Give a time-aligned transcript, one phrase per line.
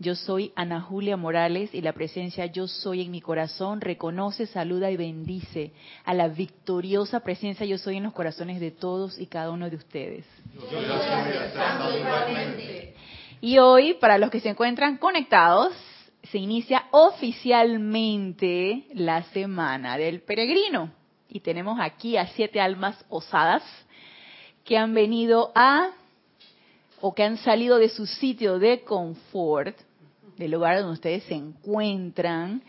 [0.00, 4.90] yo soy Ana Julia Morales y la presencia Yo soy en mi corazón reconoce, saluda
[4.90, 5.72] y bendice
[6.04, 9.76] a la victoriosa presencia Yo soy en los corazones de todos y cada uno de
[9.76, 10.26] ustedes.
[13.40, 15.72] Y hoy, para los que se encuentran conectados,
[16.24, 20.90] se inicia oficialmente la semana del peregrino.
[21.28, 23.62] Y tenemos aquí a siete almas osadas
[24.64, 25.90] que han venido a
[27.06, 29.76] o que han salido de su sitio de confort,
[30.38, 32.62] del lugar donde ustedes se encuentran,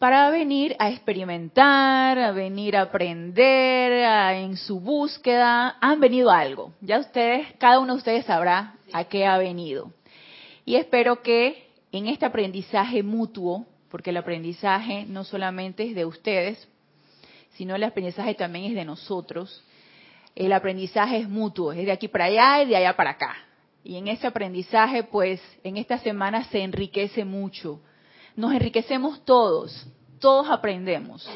[0.00, 3.92] para venir a experimentar, a venir a aprender,
[4.34, 6.72] en su búsqueda, han venido a algo.
[6.80, 9.92] Ya ustedes, cada uno de ustedes sabrá a qué ha venido.
[10.64, 16.66] Y espero que en este aprendizaje mutuo, porque el aprendizaje no solamente es de ustedes,
[17.52, 19.62] sino el aprendizaje también es de nosotros,
[20.34, 23.36] el aprendizaje es mutuo, es de aquí para allá y de allá para acá.
[23.82, 27.80] Y en ese aprendizaje, pues, en esta semana se enriquece mucho.
[28.36, 29.86] Nos enriquecemos todos,
[30.18, 31.28] todos aprendemos.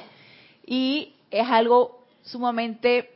[0.66, 3.10] Y es algo sumamente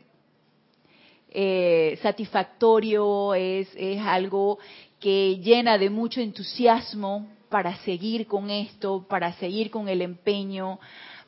[1.30, 4.58] eh, satisfactorio, es, es algo
[4.98, 10.80] que llena de mucho entusiasmo para seguir con esto, para seguir con el empeño,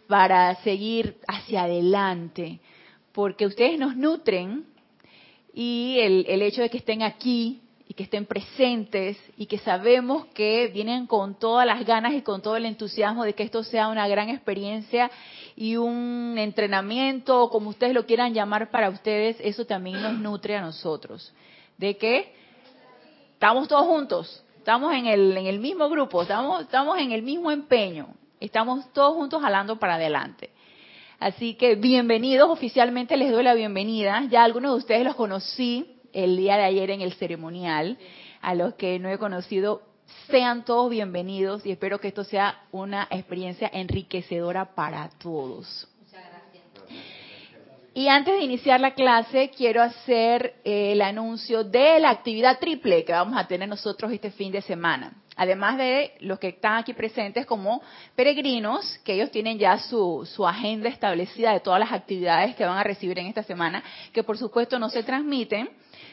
[0.08, 2.60] para seguir hacia adelante,
[3.12, 4.66] porque ustedes nos nutren
[5.54, 7.60] y el, el hecho de que estén aquí
[7.90, 12.40] y que estén presentes y que sabemos que vienen con todas las ganas y con
[12.40, 15.10] todo el entusiasmo de que esto sea una gran experiencia
[15.56, 20.54] y un entrenamiento, o como ustedes lo quieran llamar para ustedes, eso también nos nutre
[20.54, 21.34] a nosotros.
[21.78, 22.32] De que
[23.32, 27.50] estamos todos juntos, estamos en el, en el mismo grupo, estamos, estamos en el mismo
[27.50, 30.50] empeño, estamos todos juntos jalando para adelante.
[31.18, 34.28] Así que bienvenidos, oficialmente les doy la bienvenida.
[34.30, 37.98] Ya algunos de ustedes los conocí el día de ayer en el ceremonial.
[38.40, 39.82] A los que no he conocido,
[40.30, 45.88] sean todos bienvenidos y espero que esto sea una experiencia enriquecedora para todos.
[45.98, 47.20] Muchas gracias.
[47.92, 53.04] Y antes de iniciar la clase, quiero hacer eh, el anuncio de la actividad triple
[53.04, 55.12] que vamos a tener nosotros este fin de semana.
[55.40, 57.80] Además de los que están aquí presentes como
[58.14, 62.76] peregrinos, que ellos tienen ya su, su agenda establecida de todas las actividades que van
[62.76, 65.70] a recibir en esta semana, que por supuesto no se transmiten,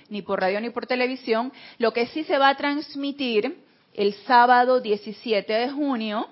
[0.07, 1.51] ni por radio ni por televisión.
[1.77, 6.29] Lo que sí se va a transmitir el sábado 17 de junio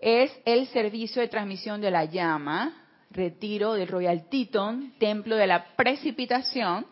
[0.00, 5.76] es el servicio de transmisión de la llama, retiro del Royal Teton, templo de la
[5.76, 6.86] precipitación,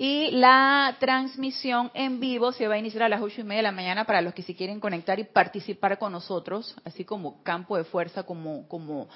[0.00, 3.62] y la transmisión en vivo se va a iniciar a las ocho y media de
[3.64, 7.76] la mañana para los que se quieren conectar y participar con nosotros, así como campo
[7.76, 9.08] de fuerza, como, como,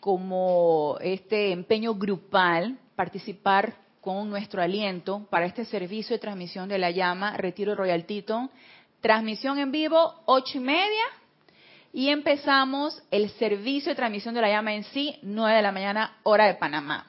[0.00, 6.90] como este empeño grupal, participar con nuestro aliento para este servicio de transmisión de la
[6.90, 8.50] llama, Retiro Royal Tito.
[9.00, 11.04] Transmisión en vivo, ocho y media.
[11.90, 16.18] Y empezamos el servicio de transmisión de la llama en sí, nueve de la mañana,
[16.22, 17.06] hora de Panamá.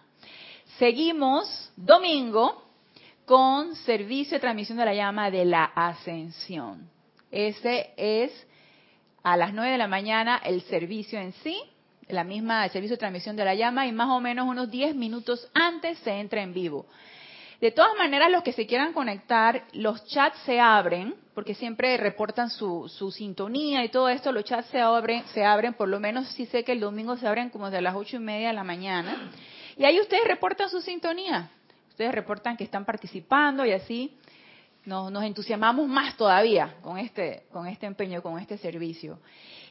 [0.78, 2.69] Seguimos domingo
[3.29, 6.90] con servicio de transmisión de la llama de la ascensión.
[7.29, 8.31] Ese es
[9.22, 11.62] a las nueve de la mañana el servicio en sí
[12.07, 15.47] la misma servicio de transmisión de la llama y más o menos unos 10 minutos
[15.53, 16.88] antes se entra en vivo.
[17.62, 22.50] De todas maneras, los que se quieran conectar, los chats se abren, porque siempre reportan
[22.50, 26.29] su, su sintonía y todo esto, los chats se abren, se abren, por lo menos
[26.29, 28.63] sí sé que el domingo se abren como de las ocho y media de la
[28.63, 29.29] mañana.
[29.78, 31.51] Y ahí ustedes reportan su sintonía.
[31.99, 34.17] Ustedes reportan que están participando y así
[34.85, 39.19] nos, entusiasmamos más todavía con este, con este empeño, con este servicio.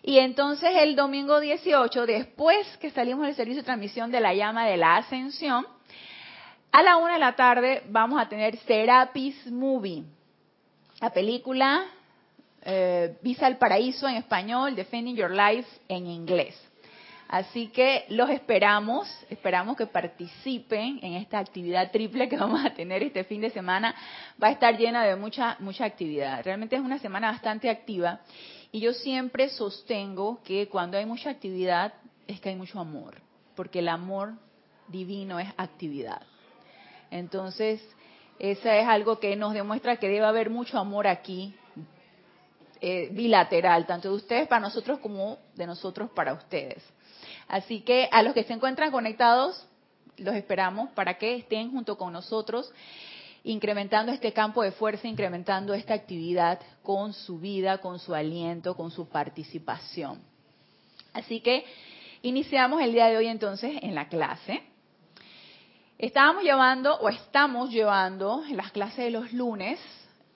[0.02, 4.66] Y entonces el domingo 18, después que salimos del servicio de transmisión de la llama
[4.66, 5.66] de la ascensión,
[6.70, 10.04] a la una de la tarde vamos a tener Serapis Movie,
[11.00, 11.86] la película
[12.60, 16.67] eh, Visa al Paraíso en español, Defending Your Life en inglés.
[17.28, 23.02] Así que los esperamos, esperamos que participen en esta actividad triple que vamos a tener
[23.02, 23.94] este fin de semana.
[24.42, 26.42] Va a estar llena de mucha, mucha actividad.
[26.42, 28.20] Realmente es una semana bastante activa
[28.72, 31.92] y yo siempre sostengo que cuando hay mucha actividad
[32.26, 33.20] es que hay mucho amor,
[33.54, 34.32] porque el amor
[34.88, 36.22] divino es actividad.
[37.10, 37.82] Entonces,
[38.38, 41.54] eso es algo que nos demuestra que debe haber mucho amor aquí,
[42.80, 46.82] eh, bilateral, tanto de ustedes para nosotros como de nosotros para ustedes.
[47.48, 49.66] Así que a los que se encuentran conectados,
[50.18, 52.72] los esperamos para que estén junto con nosotros
[53.44, 58.90] incrementando este campo de fuerza, incrementando esta actividad con su vida, con su aliento, con
[58.90, 60.20] su participación.
[61.14, 61.64] Así que
[62.22, 64.62] iniciamos el día de hoy entonces en la clase.
[65.98, 69.80] Estábamos llevando o estamos llevando en las clases de los lunes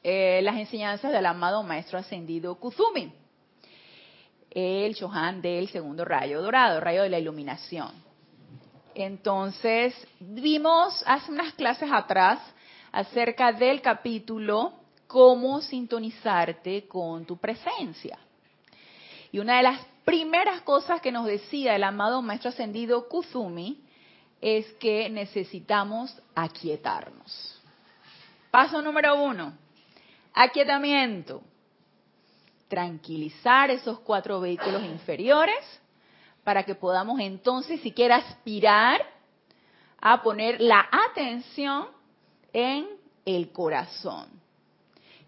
[0.03, 3.12] eh, las enseñanzas del amado Maestro Ascendido Kuzumi,
[4.54, 7.90] el Shohan del segundo rayo dorado, rayo de la iluminación.
[8.94, 12.38] Entonces, vimos hace unas clases atrás
[12.90, 14.75] acerca del capítulo
[15.06, 18.19] Cómo sintonizarte con tu presencia.
[19.31, 23.82] Y una de las primeras cosas que nos decía el amado Maestro Ascendido Kuzumi
[24.40, 27.60] es que necesitamos aquietarnos.
[28.50, 29.55] Paso número uno,
[30.34, 31.43] aquietamiento.
[32.72, 35.58] Tranquilizar esos cuatro vehículos inferiores
[36.42, 39.02] para que podamos entonces siquiera aspirar
[40.00, 41.88] a poner la atención
[42.50, 42.86] en
[43.26, 44.26] el corazón.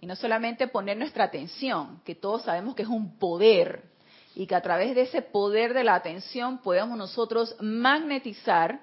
[0.01, 3.91] Y no solamente poner nuestra atención, que todos sabemos que es un poder,
[4.35, 8.81] y que a través de ese poder de la atención podemos nosotros magnetizar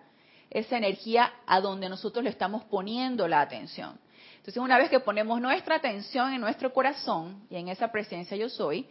[0.51, 3.97] esa energía a donde nosotros le estamos poniendo la atención.
[4.41, 8.49] Entonces, una vez que ponemos nuestra atención en nuestro corazón y en esa presencia yo
[8.49, 8.88] soy,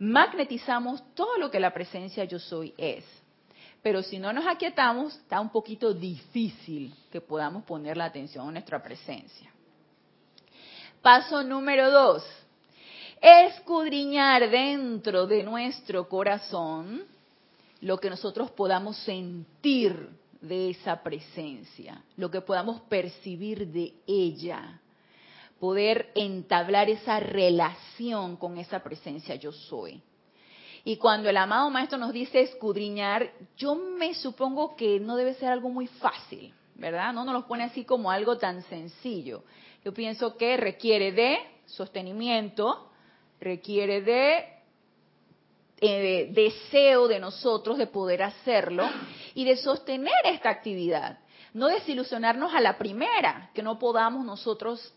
[0.00, 3.04] magnetizamos todo lo que la presencia yo soy es.
[3.80, 8.54] Pero si no nos aquietamos, está un poquito difícil que podamos poner la atención en
[8.54, 9.48] nuestra presencia.
[11.00, 12.24] Paso número dos,
[13.20, 17.04] escudriñar dentro de nuestro corazón
[17.82, 20.10] lo que nosotros podamos sentir
[20.40, 24.80] de esa presencia, lo que podamos percibir de ella,
[25.60, 30.02] poder entablar esa relación con esa presencia yo soy.
[30.84, 35.50] Y cuando el amado maestro nos dice escudriñar, yo me supongo que no debe ser
[35.50, 37.12] algo muy fácil, ¿verdad?
[37.12, 39.42] No nos lo pone así como algo tan sencillo.
[39.84, 42.90] Yo pienso que requiere de sostenimiento,
[43.40, 44.44] requiere de
[45.80, 48.88] eh, deseo de nosotros de poder hacerlo
[49.34, 51.18] y de sostener esta actividad.
[51.54, 54.92] No desilusionarnos a la primera, que no podamos nosotros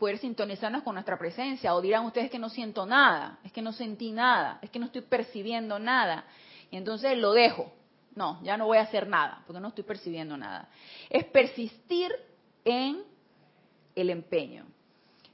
[0.00, 1.74] poder sintonizarnos con nuestra presencia.
[1.74, 4.86] O dirán ustedes que no siento nada, es que no sentí nada, es que no
[4.86, 6.24] estoy percibiendo nada.
[6.70, 7.70] Y entonces lo dejo.
[8.16, 10.68] No, ya no voy a hacer nada, porque no estoy percibiendo nada.
[11.10, 12.10] Es persistir
[12.64, 13.02] en
[13.94, 14.64] el empeño.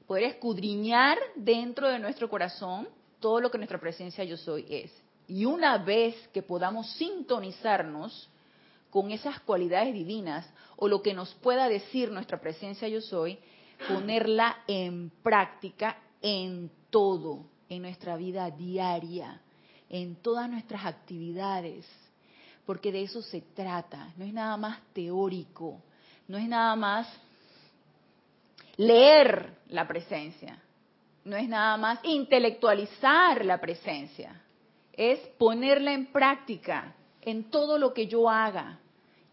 [0.06, 2.88] Poder escudriñar dentro de nuestro corazón
[3.20, 4.92] todo lo que nuestra presencia yo soy es.
[5.28, 8.28] Y una vez que podamos sintonizarnos
[8.90, 13.38] con esas cualidades divinas o lo que nos pueda decir nuestra presencia yo soy,
[13.88, 19.40] ponerla en práctica en todo, en nuestra vida diaria,
[19.88, 21.86] en todas nuestras actividades,
[22.64, 25.80] porque de eso se trata, no es nada más teórico,
[26.26, 27.08] no es nada más
[28.76, 30.58] leer la presencia,
[31.24, 34.40] no es nada más intelectualizar la presencia,
[34.92, 38.80] es ponerla en práctica en todo lo que yo haga,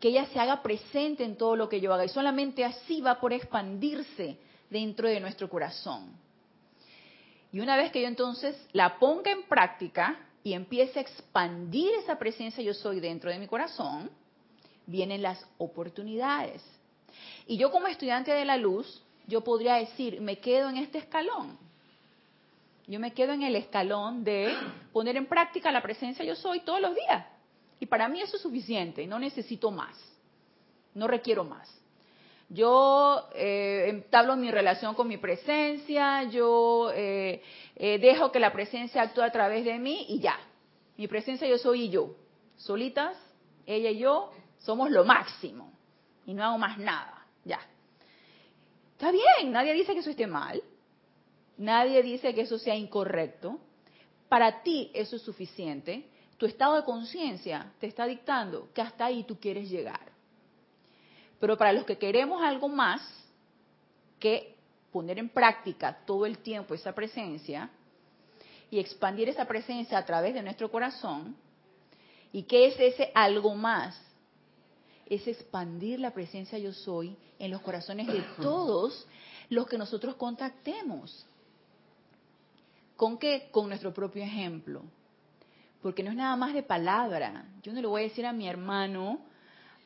[0.04, 3.22] que ella se haga presente en todo lo que yo haga y solamente así va
[3.22, 4.38] por expandirse
[4.70, 6.12] dentro de nuestro corazón.
[7.54, 12.20] Y una vez que yo entonces la ponga en práctica y empiece a expandir esa
[12.20, 14.12] presencia yo soy dentro de mi corazón,
[14.86, 16.62] vienen las oportunidades.
[17.48, 21.58] Y yo como estudiante de la luz, yo podría decir, me quedo en este escalón,
[22.88, 24.54] yo me quedo en el escalón de
[24.92, 27.33] poner en práctica la presencia yo soy todos los días.
[27.84, 29.94] Y para mí eso es suficiente, no necesito más,
[30.94, 31.70] no requiero más.
[32.48, 37.44] Yo eh, entablo mi relación con mi presencia, yo eh,
[37.76, 40.40] eh, dejo que la presencia actúe a través de mí y ya.
[40.96, 42.16] Mi presencia yo soy y yo.
[42.56, 43.18] Solitas,
[43.66, 45.74] ella y yo somos lo máximo.
[46.26, 47.60] Y no hago más nada, ya.
[48.94, 50.64] Está bien, nadie dice que eso esté mal.
[51.58, 53.60] Nadie dice que eso sea incorrecto.
[54.30, 56.13] Para ti eso es suficiente.
[56.38, 60.12] Tu estado de conciencia te está dictando que hasta ahí tú quieres llegar.
[61.40, 63.02] Pero para los que queremos algo más
[64.20, 64.56] que
[64.92, 67.70] poner en práctica todo el tiempo esa presencia
[68.72, 71.36] y expandir esa presencia a través de nuestro corazón,
[72.32, 74.00] ¿y qué es ese algo más?
[75.06, 79.06] Es expandir la presencia yo soy en los corazones de todos
[79.50, 81.26] los que nosotros contactemos.
[82.96, 83.50] ¿Con qué?
[83.52, 84.84] Con nuestro propio ejemplo.
[85.84, 87.46] Porque no es nada más de palabra.
[87.62, 89.20] Yo no le voy a decir a mi hermano,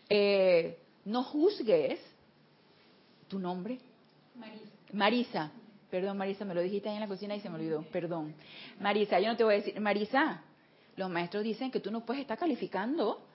[0.07, 1.99] eh, no juzgues
[3.27, 3.79] tu nombre.
[4.35, 4.65] Marisa.
[4.93, 5.51] Marisa.
[5.89, 7.81] Perdón, Marisa, me lo dijiste ahí en la cocina y se me olvidó.
[7.91, 8.35] Perdón.
[8.79, 10.43] Marisa, yo no te voy a decir, Marisa,
[10.95, 13.25] los maestros dicen que tú no puedes estar calificando.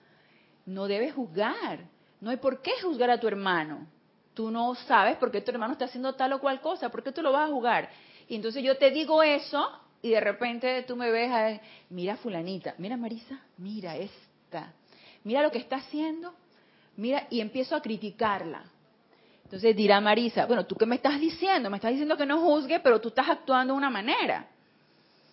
[0.65, 1.79] No debes juzgar.
[2.21, 3.87] No hay por qué juzgar a tu hermano.
[4.33, 7.11] tú no sabes por qué tu hermano está haciendo tal o cual cosa, por qué
[7.11, 7.89] tú lo vas a jugar.
[8.29, 9.69] Y entonces yo te digo eso
[10.03, 14.73] y de repente tú me ves, a, mira fulanita, mira Marisa, mira esta,
[15.23, 16.33] mira lo que está haciendo,
[16.97, 18.65] mira, y empiezo a criticarla.
[19.45, 21.69] Entonces dirá Marisa, bueno, ¿tú qué me estás diciendo?
[21.69, 24.47] Me estás diciendo que no juzgue, pero tú estás actuando de una manera.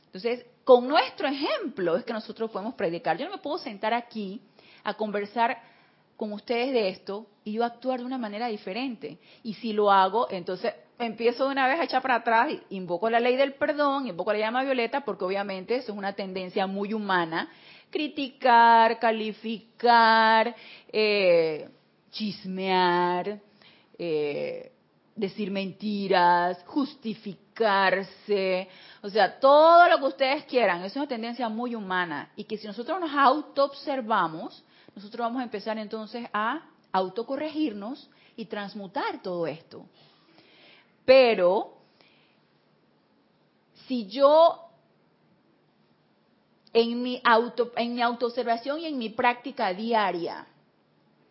[0.07, 3.19] Entonces, con nuestro ejemplo es que nosotros podemos predicar.
[3.19, 4.41] Yo no me puedo sentar aquí
[4.85, 5.61] a conversar
[6.17, 9.19] con ustedes de esto y yo actuar de una manera diferente.
[9.43, 13.21] Y si lo hago, entonces empiezo de una vez a echar para atrás, invoco la
[13.21, 17.49] ley del perdón, invoco la llama violeta, porque obviamente eso es una tendencia muy humana.
[17.91, 20.55] Criticar, calificar,
[20.93, 21.69] eh,
[22.11, 23.41] chismear,
[23.99, 24.73] eh,
[25.15, 28.69] decir mentiras, justificarse,
[29.03, 32.67] o sea, todo lo que ustedes quieran, es una tendencia muy humana y que si
[32.67, 34.65] nosotros nos autoobservamos,
[34.95, 39.87] nosotros vamos a empezar entonces a autocorregirnos y transmutar todo esto.
[41.11, 41.73] Pero
[43.89, 44.61] si yo
[46.73, 50.47] en mi auto en mi autoobservación y en mi práctica diaria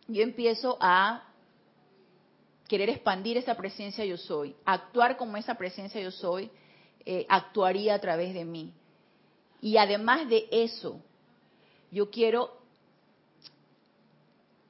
[0.05, 1.23] yo empiezo a
[2.67, 6.51] querer expandir esa presencia yo soy, actuar como esa presencia yo soy,
[7.05, 8.73] eh, actuaría a través de mí.
[9.61, 10.99] Y además de eso,
[11.89, 12.51] yo quiero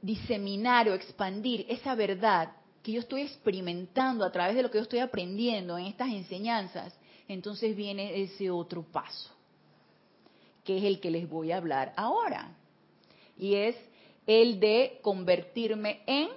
[0.04, 4.84] diseminar o expandir esa verdad que yo estoy experimentando a través de lo que yo
[4.84, 9.32] estoy aprendiendo en estas enseñanzas, entonces viene ese otro paso,
[10.64, 12.56] que es el que les voy a hablar ahora.
[13.38, 13.76] Y es
[14.26, 16.30] el de convertirme en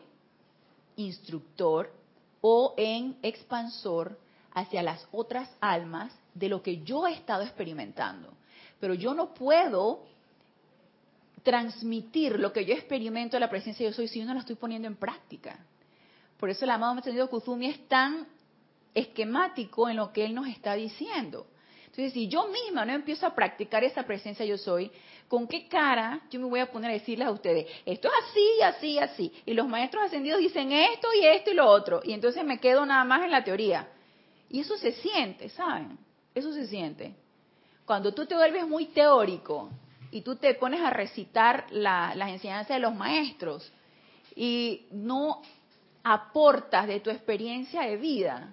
[0.97, 1.93] instructor
[2.41, 4.19] o en expansor
[4.53, 8.35] hacia las otras almas de lo que yo he estado experimentando.
[8.81, 10.05] Pero yo no puedo
[11.43, 14.41] transmitir lo que yo experimento de la presencia de yo soy si yo no la
[14.41, 15.59] estoy poniendo en práctica.
[16.43, 18.27] Por eso el amado Maestro Kuzumi es tan
[18.95, 21.47] esquemático en lo que él nos está diciendo.
[21.83, 24.91] Entonces, si yo misma no empiezo a practicar esa presencia yo soy,
[25.29, 28.61] ¿con qué cara yo me voy a poner a decirles a ustedes, esto es así,
[28.61, 29.33] así, así?
[29.47, 32.01] Y los maestros ascendidos dicen esto y esto y lo otro.
[32.03, 33.89] Y entonces me quedo nada más en la teoría.
[34.51, 35.97] Y eso se siente, ¿saben?
[36.35, 37.15] Eso se siente.
[37.85, 39.71] Cuando tú te vuelves muy teórico
[40.11, 43.73] y tú te pones a recitar las enseñanzas de los maestros
[44.35, 45.41] y no
[46.02, 48.52] aportas de tu experiencia de vida.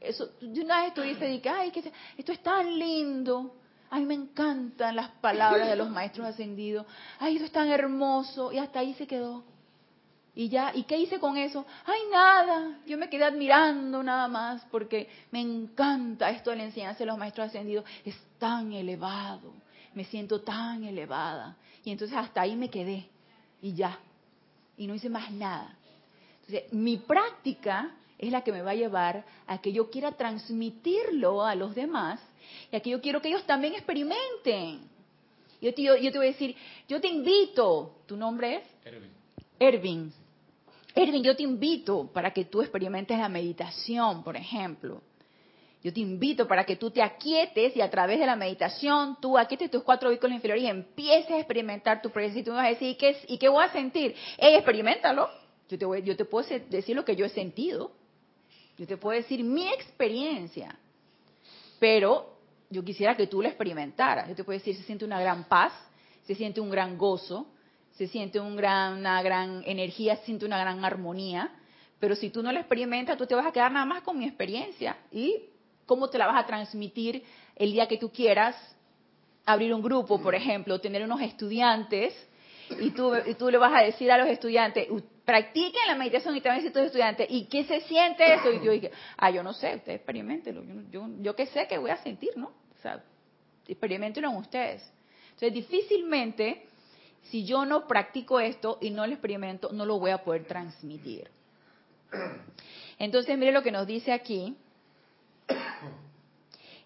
[0.00, 3.54] Eso, de una vez tú dices, ay, que esto es tan lindo,
[3.90, 6.86] ay, me encantan las palabras de los maestros ascendidos,
[7.18, 9.44] ay, esto es tan hermoso, y hasta ahí se quedó.
[10.34, 11.66] Y ya, ¿y qué hice con eso?
[11.84, 17.00] Ay, nada, yo me quedé admirando nada más porque me encanta esto de la enseñanza
[17.00, 19.52] de los maestros ascendidos, es tan elevado,
[19.92, 21.56] me siento tan elevada.
[21.84, 23.08] Y entonces hasta ahí me quedé
[23.60, 23.98] y ya,
[24.76, 25.76] y no hice más nada.
[26.72, 31.54] Mi práctica es la que me va a llevar a que yo quiera transmitirlo a
[31.54, 32.20] los demás
[32.70, 34.80] y a que yo quiero que ellos también experimenten.
[35.60, 36.56] Yo te, yo, te voy a decir,
[36.88, 38.62] yo te invito, ¿tu nombre es?
[38.84, 39.10] Erwin.
[39.58, 40.12] Erwin,
[40.94, 45.02] Erwin, yo te invito para que tú experimentes la meditación, por ejemplo.
[45.82, 49.38] Yo te invito para que tú te aquietes y a través de la meditación tú
[49.38, 52.40] aquietes tus cuatro vehículos inferiores y empieces a experimentar tu presencia.
[52.40, 54.14] Y tú me vas a decir, ¿y qué, ¿y qué voy a sentir?
[54.36, 55.39] Ey, experimentalo.
[55.70, 57.92] Yo te, voy, yo te puedo decir lo que yo he sentido.
[58.76, 60.76] Yo te puedo decir mi experiencia.
[61.78, 62.36] Pero
[62.68, 64.28] yo quisiera que tú la experimentaras.
[64.28, 65.72] Yo te puedo decir, se siente una gran paz,
[66.26, 67.46] se siente un gran gozo,
[67.92, 71.52] se siente un gran, una gran energía, se siente una gran armonía,
[72.00, 74.24] pero si tú no la experimentas, tú te vas a quedar nada más con mi
[74.24, 74.96] experiencia.
[75.12, 75.50] ¿Y
[75.86, 77.22] cómo te la vas a transmitir
[77.54, 78.56] el día que tú quieras
[79.44, 82.14] abrir un grupo, por ejemplo, tener unos estudiantes
[82.80, 84.88] y tú, y tú le vas a decir a los estudiantes,
[85.24, 88.52] practiquen la meditación y también si tus estudiantes, ¿y qué se siente eso?
[88.52, 91.78] Y yo dije, ah, yo no sé, ustedes experimentenlo, yo, yo, yo qué sé que
[91.78, 92.46] voy a sentir, ¿no?
[92.48, 93.02] O sea,
[93.68, 94.92] experimentenlo en ustedes.
[95.32, 96.66] Entonces, difícilmente
[97.24, 101.30] si yo no practico esto y no lo experimento, no lo voy a poder transmitir.
[102.98, 104.56] Entonces, mire lo que nos dice aquí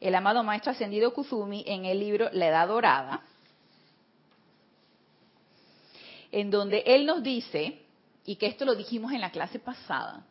[0.00, 3.22] el amado Maestro Ascendido Kuzumi en el libro La Edad Dorada,
[6.30, 7.80] en donde él nos dice,
[8.24, 10.24] y que esto lo dijimos en la clase pasada,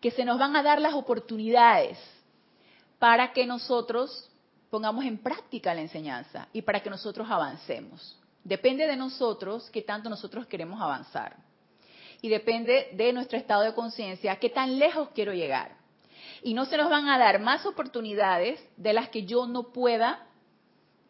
[0.00, 1.98] que se nos van a dar las oportunidades
[2.98, 4.30] para que nosotros
[4.70, 8.18] pongamos en práctica la enseñanza y para que nosotros avancemos.
[8.44, 11.36] Depende de nosotros qué tanto nosotros queremos avanzar.
[12.22, 15.76] Y depende de nuestro estado de conciencia qué tan lejos quiero llegar.
[16.42, 20.26] Y no se nos van a dar más oportunidades de las que yo no pueda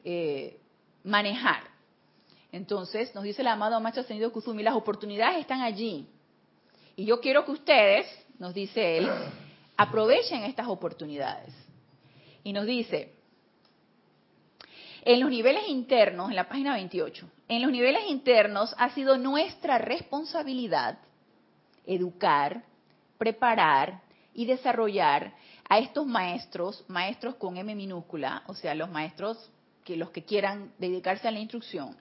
[0.05, 0.59] eh,
[1.05, 1.63] manejar.
[2.53, 6.07] Entonces, nos dice el amado Maestro Ascendido Kuzumi, las oportunidades están allí.
[6.97, 8.07] Y yo quiero que ustedes,
[8.39, 9.11] nos dice él,
[9.77, 11.55] aprovechen estas oportunidades.
[12.43, 13.15] Y nos dice,
[15.03, 19.79] en los niveles internos, en la página 28, en los niveles internos ha sido nuestra
[19.79, 20.99] responsabilidad
[21.87, 22.63] educar,
[23.19, 24.03] preparar
[24.35, 25.35] y desarrollar
[25.69, 29.51] a estos maestros, maestros con M minúscula, o sea, los maestros
[29.85, 31.97] que los que quieran dedicarse a la instrucción,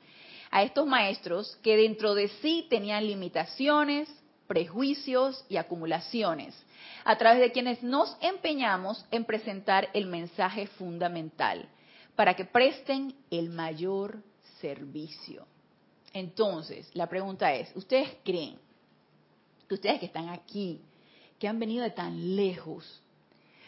[0.52, 4.10] a estos maestros que dentro de sí tenían limitaciones,
[4.48, 6.56] prejuicios y acumulaciones,
[7.06, 11.70] a través de quienes nos empeñamos en presentar el mensaje fundamental,
[12.16, 14.24] para que presten el mayor
[14.60, 15.46] servicio.
[16.14, 18.58] Entonces, la pregunta es, ¿ustedes creen
[19.68, 20.82] que ustedes que están aquí,
[21.38, 23.02] que han venido de tan lejos,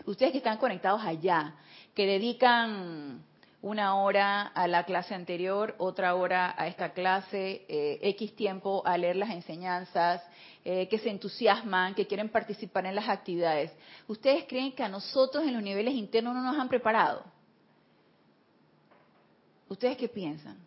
[0.05, 1.55] ustedes que están conectados allá,
[1.93, 3.23] que dedican
[3.61, 8.97] una hora a la clase anterior, otra hora a esta clase, eh, X tiempo a
[8.97, 10.23] leer las enseñanzas,
[10.65, 13.71] eh, que se entusiasman, que quieren participar en las actividades.
[14.07, 17.23] ¿Ustedes creen que a nosotros en los niveles internos no nos han preparado?
[19.69, 20.57] ¿Ustedes qué piensan?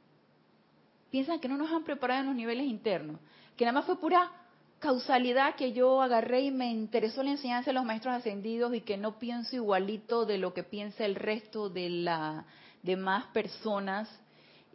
[1.10, 3.18] ¿Piensan que no nos han preparado en los niveles internos?
[3.56, 4.30] Que nada más fue pura
[4.78, 8.96] causalidad que yo agarré y me interesó la enseñanza de los maestros ascendidos y que
[8.96, 11.88] no pienso igualito de lo que piensa el resto de
[12.84, 14.08] las demás personas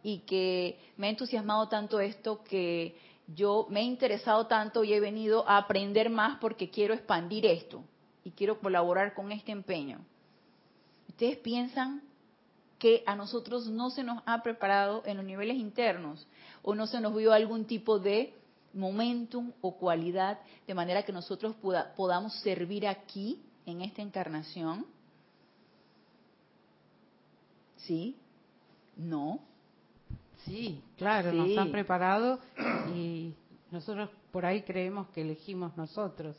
[0.02, 2.96] y que me ha entusiasmado tanto esto que
[3.28, 7.84] yo me he interesado tanto y he venido a aprender más porque quiero expandir esto
[8.24, 10.00] y quiero colaborar con este empeño.
[11.08, 12.02] ¿Ustedes piensan
[12.78, 16.26] que a nosotros no se nos ha preparado en los niveles internos
[16.62, 18.34] o no se nos vio algún tipo de
[18.72, 21.54] momentum o cualidad de manera que nosotros
[21.96, 24.86] podamos servir aquí en esta encarnación?
[27.86, 28.16] ¿Sí?
[28.96, 29.40] ¿No?
[30.44, 32.38] Sí, claro, nos han preparado
[32.94, 33.34] y
[33.70, 36.36] nosotros por ahí creemos que elegimos nosotros,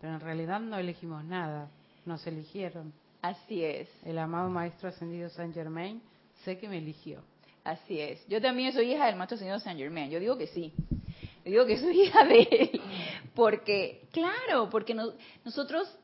[0.00, 1.70] pero en realidad no elegimos nada,
[2.04, 2.92] nos eligieron.
[3.22, 3.88] Así es.
[4.04, 6.02] El amado Maestro Ascendido Saint Germain
[6.44, 7.22] sé que me eligió.
[7.62, 8.26] Así es.
[8.28, 10.10] Yo también soy hija del Maestro Ascendido Saint Germain.
[10.10, 10.74] Yo digo que sí.
[11.44, 12.80] Yo digo que soy hija de él.
[13.34, 14.94] Porque, claro, porque
[15.44, 15.96] nosotros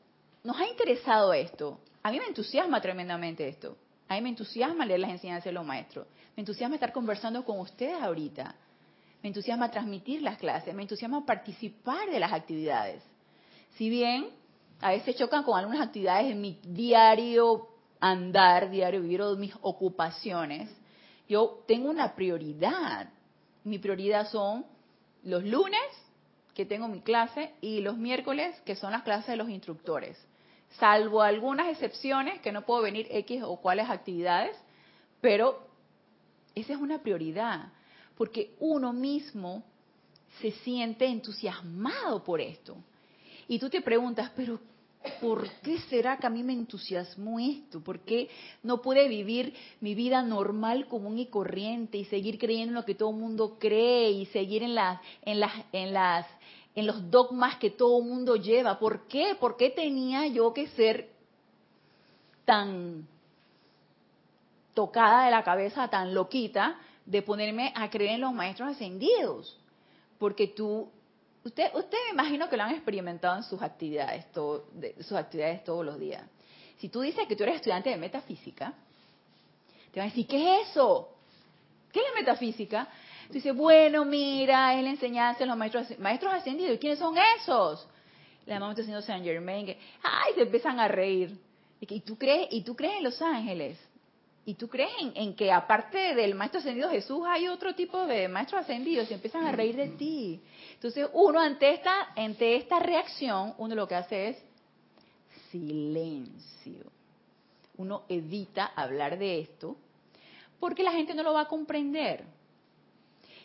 [0.44, 1.80] nos ha interesado esto.
[2.02, 3.76] A mí me entusiasma tremendamente esto.
[4.10, 6.04] A mí me entusiasma leer las enseñanzas de los maestros.
[6.36, 8.56] Me entusiasma estar conversando con ustedes ahorita.
[9.22, 10.74] Me entusiasma transmitir las clases.
[10.74, 13.04] Me entusiasma participar de las actividades.
[13.76, 14.30] Si bien
[14.80, 17.68] a veces chocan con algunas actividades en mi diario
[18.00, 20.68] andar, diario vivir o mis ocupaciones,
[21.28, 23.10] yo tengo una prioridad.
[23.62, 24.66] Mi prioridad son
[25.22, 25.80] los lunes,
[26.52, 30.18] que tengo mi clase, y los miércoles, que son las clases de los instructores
[30.78, 34.56] salvo algunas excepciones que no puedo venir X o cuáles actividades,
[35.20, 35.66] pero
[36.54, 37.72] esa es una prioridad,
[38.16, 39.62] porque uno mismo
[40.40, 42.76] se siente entusiasmado por esto.
[43.48, 44.60] Y tú te preguntas, pero
[45.20, 47.80] ¿por qué será que a mí me entusiasmó esto?
[47.80, 48.28] ¿Por qué
[48.62, 52.94] no pude vivir mi vida normal, común y corriente y seguir creyendo en lo que
[52.94, 56.26] todo el mundo cree y seguir en las, en las, en las
[56.74, 58.78] en los dogmas que todo mundo lleva.
[58.78, 59.36] ¿Por qué?
[59.38, 61.10] ¿Por qué tenía yo que ser
[62.44, 63.06] tan
[64.74, 69.58] tocada de la cabeza, tan loquita, de ponerme a creer en los maestros ascendidos?
[70.18, 70.88] Porque tú,
[71.44, 74.26] usted, usted me imagino que lo han experimentado en sus actividades,
[75.00, 76.22] sus actividades todos los días.
[76.78, 78.72] Si tú dices que tú eres estudiante de metafísica,
[79.92, 81.08] te van a decir, ¿qué es eso?
[82.20, 82.88] ¿Qué es la metafísica?
[83.30, 86.74] dice, bueno, mira, es la enseñanza de los maestros, maestros ascendidos.
[86.74, 87.86] ¿Y quiénes son esos?
[88.46, 91.38] La mamá está haciendo Saint Germain, que, ay, se empiezan a reír.
[91.80, 93.78] Y, tú crees, y tú crees en los ángeles.
[94.44, 98.62] Y tú crees en, que aparte del maestro ascendido Jesús hay otro tipo de maestros
[98.62, 100.40] ascendidos y empiezan a reír de ti.
[100.74, 104.42] Entonces uno ante esta, ante esta reacción, uno lo que hace es
[105.50, 106.84] silencio.
[107.76, 109.76] Uno evita hablar de esto
[110.60, 112.24] porque la gente no lo va a comprender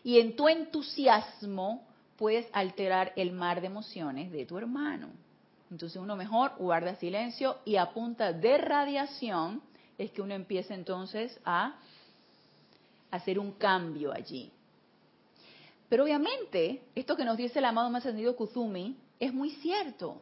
[0.04, 5.10] y en tu entusiasmo puedes alterar el mar de emociones de tu hermano.
[5.72, 9.64] Entonces uno mejor guarda silencio y a punta de radiación
[9.98, 11.76] es que uno empieza entonces a
[13.10, 14.52] hacer un cambio allí.
[15.90, 20.22] Pero obviamente, esto que nos dice el amado más ascendido Kuzumi es muy cierto.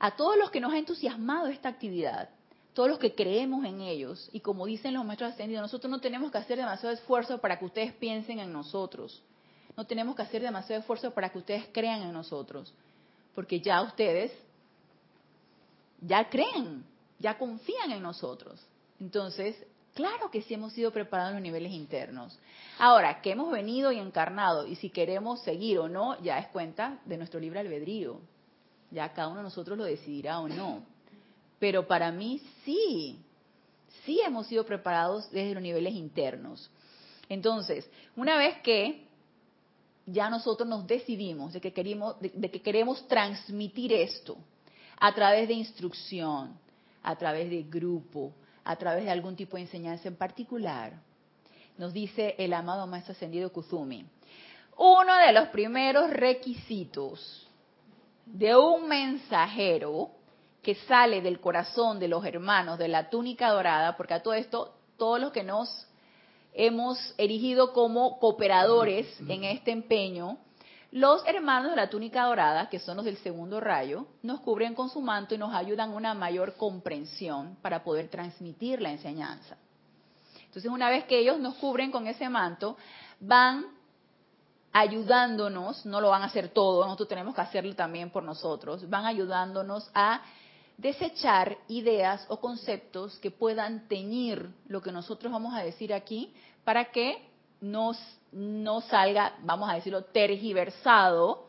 [0.00, 2.30] A todos los que nos ha entusiasmado esta actividad,
[2.80, 6.32] todos los que creemos en ellos, y como dicen los maestros ascendidos, nosotros no tenemos
[6.32, 9.22] que hacer demasiado esfuerzo para que ustedes piensen en nosotros.
[9.76, 12.72] No tenemos que hacer demasiado esfuerzo para que ustedes crean en nosotros.
[13.34, 14.32] Porque ya ustedes
[16.00, 16.82] ya creen,
[17.18, 18.58] ya confían en nosotros.
[18.98, 19.54] Entonces,
[19.92, 22.38] Claro que sí hemos sido preparados en los niveles internos.
[22.78, 27.00] Ahora, que hemos venido y encarnado, y si queremos seguir o no, ya es cuenta
[27.04, 28.20] de nuestro libre albedrío.
[28.92, 30.84] Ya cada uno de nosotros lo decidirá o no.
[31.60, 33.20] Pero para mí sí,
[34.04, 36.68] sí hemos sido preparados desde los niveles internos.
[37.28, 39.06] Entonces, una vez que
[40.06, 44.36] ya nosotros nos decidimos de que queremos, de que queremos transmitir esto
[44.98, 46.58] a través de instrucción,
[47.02, 48.32] a través de grupo,
[48.64, 50.94] a través de algún tipo de enseñanza en particular,
[51.78, 54.04] nos dice el amado Maestro Ascendido Kuzumi.
[54.76, 57.46] Uno de los primeros requisitos
[58.26, 60.10] de un mensajero
[60.62, 64.74] que sale del corazón de los hermanos de la túnica dorada, porque a todo esto,
[64.98, 65.86] todos los que nos
[66.52, 70.38] hemos erigido como cooperadores en este empeño,
[70.92, 74.90] los hermanos de la túnica dorada, que son los del segundo rayo, nos cubren con
[74.90, 79.56] su manto y nos ayudan a una mayor comprensión para poder transmitir la enseñanza.
[80.46, 82.76] Entonces, una vez que ellos nos cubren con ese manto,
[83.20, 83.66] van
[84.72, 89.06] ayudándonos, no lo van a hacer todo, nosotros tenemos que hacerlo también por nosotros, van
[89.06, 90.22] ayudándonos a
[90.80, 96.32] desechar ideas o conceptos que puedan teñir lo que nosotros vamos a decir aquí
[96.64, 97.28] para que
[97.60, 97.98] nos,
[98.32, 101.48] no salga, vamos a decirlo, tergiversado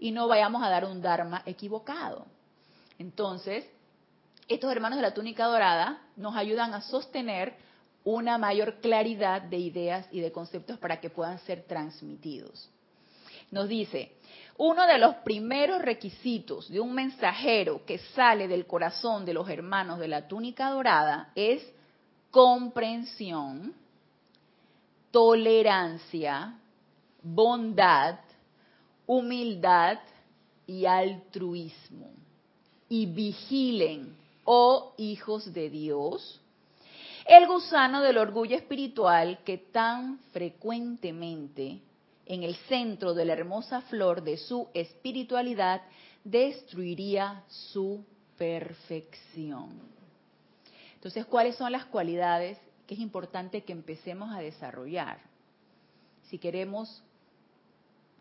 [0.00, 2.26] y no vayamos a dar un Dharma equivocado.
[2.98, 3.64] Entonces,
[4.48, 7.54] estos hermanos de la túnica dorada nos ayudan a sostener
[8.02, 12.68] una mayor claridad de ideas y de conceptos para que puedan ser transmitidos.
[13.52, 14.12] Nos dice,
[14.58, 19.98] uno de los primeros requisitos de un mensajero que sale del corazón de los hermanos
[19.98, 21.62] de la túnica dorada es
[22.30, 23.74] comprensión,
[25.10, 26.58] tolerancia,
[27.22, 28.18] bondad,
[29.06, 29.98] humildad
[30.66, 32.10] y altruismo.
[32.88, 36.40] Y vigilen, oh hijos de Dios,
[37.26, 41.80] el gusano del orgullo espiritual que tan frecuentemente
[42.32, 45.82] en el centro de la hermosa flor de su espiritualidad
[46.24, 48.04] destruiría su
[48.38, 49.70] perfección.
[50.94, 55.18] Entonces, ¿cuáles son las cualidades que es importante que empecemos a desarrollar?
[56.30, 57.02] Si queremos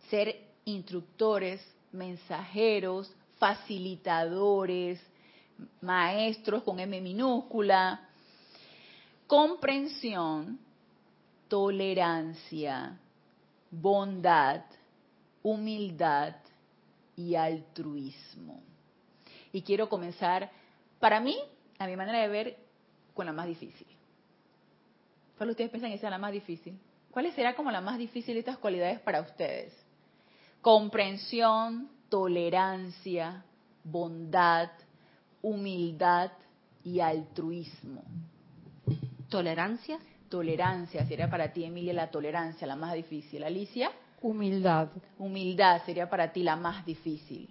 [0.10, 5.00] ser instructores, mensajeros, facilitadores,
[5.80, 8.10] maestros con M minúscula,
[9.26, 10.60] comprensión,
[11.47, 13.00] tolerancia,
[13.71, 14.63] bondad,
[15.41, 16.36] humildad
[17.15, 18.62] y altruismo.
[19.53, 20.51] Y quiero comenzar,
[20.99, 21.38] para mí,
[21.79, 22.57] a mi manera de ver,
[23.13, 23.88] con la más difícil.
[25.38, 26.77] ¿Cuál ustedes piensan que sea la más difícil?
[27.10, 29.73] ¿Cuál será como la más difícil de estas cualidades para ustedes?
[30.62, 33.43] Comprensión, tolerancia,
[33.84, 34.69] bondad,
[35.41, 36.31] humildad
[36.84, 38.03] y altruismo.
[39.29, 39.99] ¿Tolerancia?
[40.32, 43.44] Tolerancia sería para ti, Emilia, la tolerancia, la más difícil.
[43.44, 43.91] Alicia.
[44.22, 44.88] Humildad.
[45.20, 47.50] Humildad sería para ti la más difícil.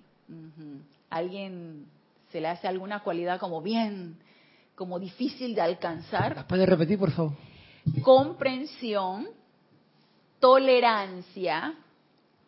[1.11, 1.85] ¿Alguien
[2.33, 4.16] se le hace alguna cualidad como bien,
[4.75, 6.35] como difícil de alcanzar?
[6.35, 7.33] ¿Las puede repetir, por favor?
[8.03, 9.29] Comprensión,
[10.38, 11.75] tolerancia,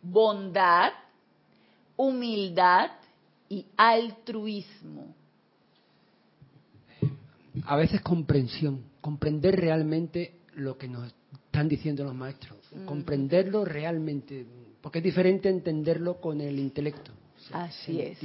[0.01, 0.93] bondad,
[1.95, 2.89] humildad
[3.49, 5.13] y altruismo.
[7.65, 14.45] A veces comprensión comprender realmente lo que nos están diciendo los maestros, comprenderlo realmente,
[14.81, 17.11] porque es diferente entenderlo con el intelecto.
[17.51, 18.17] Así es.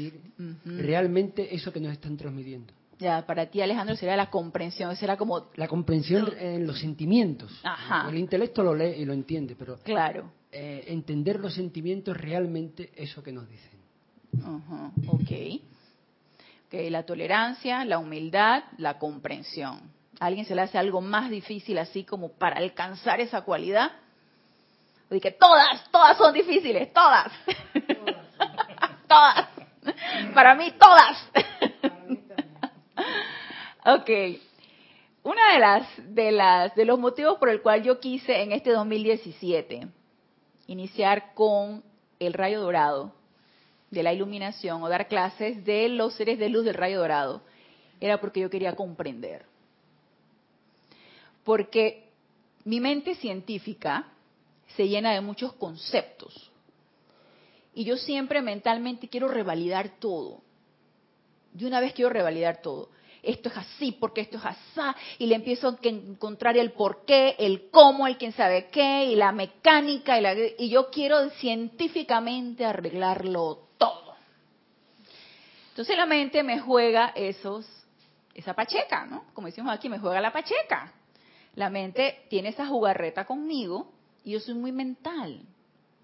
[0.64, 2.72] Realmente eso que nos están transmitiendo.
[2.98, 5.50] Ya, para ti, Alejandro, sería la comprensión, será como...
[5.54, 7.60] La comprensión en los sentimientos.
[7.62, 8.08] Ajá.
[8.10, 9.78] El intelecto lo lee y lo entiende, pero...
[9.84, 10.32] Claro.
[10.50, 13.78] Eh, entender los sentimientos realmente, eso que nos dicen.
[14.42, 15.30] Ajá, ok.
[16.68, 22.04] Ok, la tolerancia, la humildad, la comprensión alguien se le hace algo más difícil así
[22.04, 23.92] como para alcanzar esa cualidad?
[25.10, 27.32] O todas, todas son difíciles, todas.
[29.08, 29.48] todas.
[30.34, 31.30] Para mí todas.
[33.86, 34.10] ok.
[35.22, 38.70] Una de las de las de los motivos por el cual yo quise en este
[38.70, 39.88] 2017
[40.66, 41.82] iniciar con
[42.18, 43.12] el rayo dorado
[43.90, 47.42] de la iluminación o dar clases de los seres de luz del rayo dorado
[48.00, 49.44] era porque yo quería comprender
[51.48, 52.10] porque
[52.64, 54.12] mi mente científica
[54.76, 56.52] se llena de muchos conceptos.
[57.74, 60.42] Y yo siempre mentalmente quiero revalidar todo.
[61.54, 62.90] De una vez quiero revalidar todo.
[63.22, 64.80] Esto es así, porque esto es así,
[65.18, 69.16] y le empiezo a encontrar el por qué, el cómo, el quién sabe qué, y
[69.16, 74.14] la mecánica, y, y yo quiero científicamente arreglarlo todo.
[75.70, 77.64] Entonces la mente me juega esos,
[78.34, 79.24] esa pacheca, ¿no?
[79.32, 80.92] Como decimos aquí, me juega la pacheca
[81.54, 83.92] La mente tiene esa jugarreta conmigo
[84.24, 85.40] y yo soy muy mental,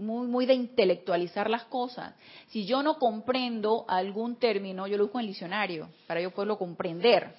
[0.05, 2.15] muy, de intelectualizar las cosas.
[2.49, 6.59] Si yo no comprendo algún término, yo lo busco en el diccionario para yo poderlo
[6.59, 7.35] comprender.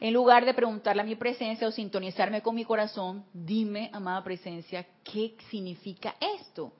[0.00, 4.86] En lugar de preguntarle a mi presencia o sintonizarme con mi corazón, dime, amada presencia,
[5.02, 6.72] ¿qué significa esto?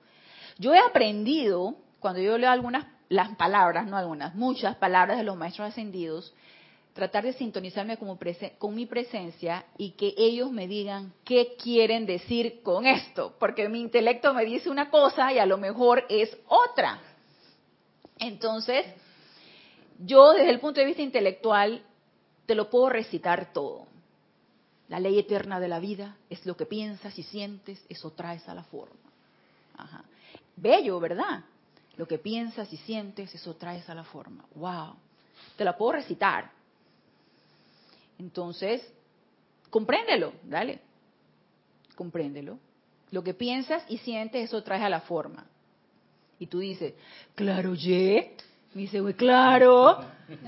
[0.57, 5.37] Yo he aprendido, cuando yo leo algunas, las palabras, no algunas, muchas palabras de los
[5.37, 6.33] maestros ascendidos,
[6.95, 12.87] tratar de sintonizarme con mi presencia y que ellos me digan qué quieren decir con
[12.87, 17.01] esto, porque mi intelecto me dice una cosa y a lo mejor es otra.
[18.17, 18.85] Entonces,
[19.99, 21.83] yo desde el punto de vista intelectual
[22.45, 23.87] te lo puedo recitar todo.
[24.87, 28.55] La ley eterna de la vida es lo que piensas y sientes, eso traes a
[28.55, 28.95] la forma.
[30.55, 31.43] Bello, ¿verdad?
[31.97, 34.45] Lo que piensas y sientes, eso traes a la forma.
[34.55, 34.95] ¡Wow!
[35.57, 36.51] Te la puedo recitar.
[38.19, 38.81] Entonces,
[39.69, 40.79] compréndelo, dale.
[41.95, 42.59] Compréndelo.
[43.11, 45.45] Lo que piensas y sientes, eso traes a la forma.
[46.39, 46.93] Y tú dices,
[47.35, 48.35] claro, ye.
[48.73, 49.99] Me dice, güey, claro.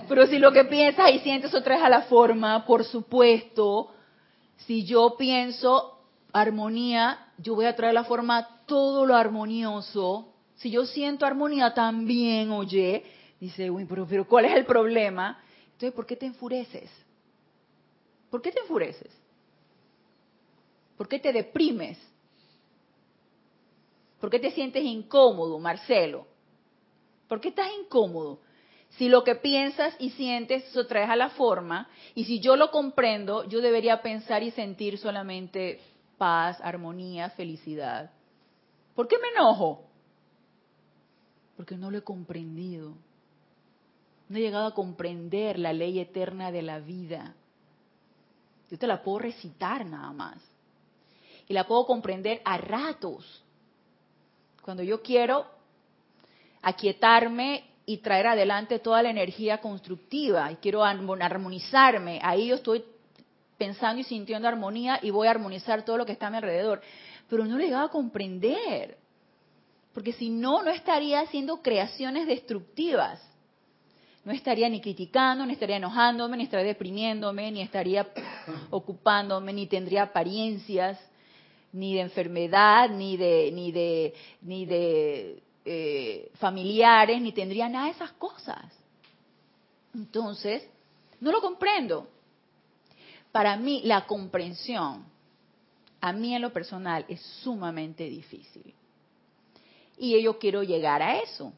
[0.09, 3.93] Pero si lo que piensas y sientes, eso traes a la forma, por supuesto.
[4.57, 5.99] Si yo pienso
[6.33, 10.33] armonía, yo voy a traer a la forma todo lo armonioso.
[10.55, 13.05] Si yo siento armonía también, oye,
[13.39, 15.39] dice, güey, pero, pero ¿cuál es el problema?
[15.65, 16.89] Entonces, ¿por qué te enfureces?
[18.37, 19.11] ¿Por qué te enfureces?
[20.95, 21.97] ¿Por qué te deprimes?
[24.21, 26.27] ¿Por qué te sientes incómodo, Marcelo?
[27.27, 28.37] ¿Por qué estás incómodo?
[28.89, 32.69] Si lo que piensas y sientes eso traes a la forma, y si yo lo
[32.69, 35.79] comprendo, yo debería pensar y sentir solamente
[36.19, 38.11] paz, armonía, felicidad.
[38.93, 39.81] ¿Por qué me enojo?
[41.55, 42.93] Porque no lo he comprendido.
[44.29, 47.35] No he llegado a comprender la ley eterna de la vida.
[48.69, 50.37] Yo te la puedo recitar nada más.
[51.47, 53.43] Y la puedo comprender a ratos.
[54.61, 55.45] Cuando yo quiero
[56.61, 62.83] aquietarme y traer adelante toda la energía constructiva y quiero armonizarme, ahí yo estoy
[63.57, 66.81] pensando y sintiendo armonía y voy a armonizar todo lo que está a mi alrededor.
[67.29, 68.97] Pero no le he a comprender.
[69.93, 73.21] Porque si no, no estaría haciendo creaciones destructivas
[74.27, 78.05] no estaría ni criticando, ni estaría enojándome, ni estaría deprimiéndome, ni estaría
[78.71, 80.99] ocupándome, ni tendría apariencias,
[81.71, 87.91] ni de enfermedad, ni de, ni de, ni de eh, familiares, ni tendría nada de
[87.91, 88.65] esas cosas.
[89.95, 90.67] Entonces,
[91.21, 92.09] no lo comprendo.
[93.31, 95.05] Para mí, la comprensión,
[96.01, 98.73] a mí en lo personal, es sumamente difícil.
[99.97, 101.53] Y yo quiero llegar a eso.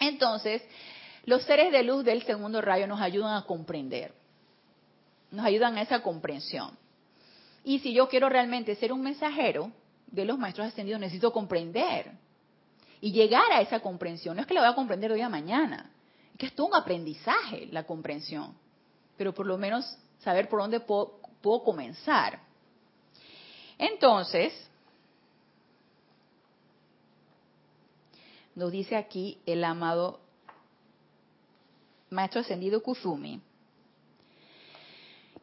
[0.00, 0.62] Entonces,
[1.24, 4.14] los seres de luz del segundo rayo nos ayudan a comprender,
[5.30, 6.76] nos ayudan a esa comprensión.
[7.64, 9.70] Y si yo quiero realmente ser un mensajero
[10.06, 12.12] de los maestros ascendidos, necesito comprender
[13.00, 14.36] y llegar a esa comprensión.
[14.36, 15.90] No es que lo voy a comprender hoy a mañana,
[16.32, 18.54] es que es todo un aprendizaje la comprensión,
[19.16, 22.40] pero por lo menos saber por dónde puedo, puedo comenzar.
[23.78, 24.52] Entonces,
[28.54, 30.20] nos dice aquí el amado
[32.10, 33.40] maestro ascendido Kuzumi,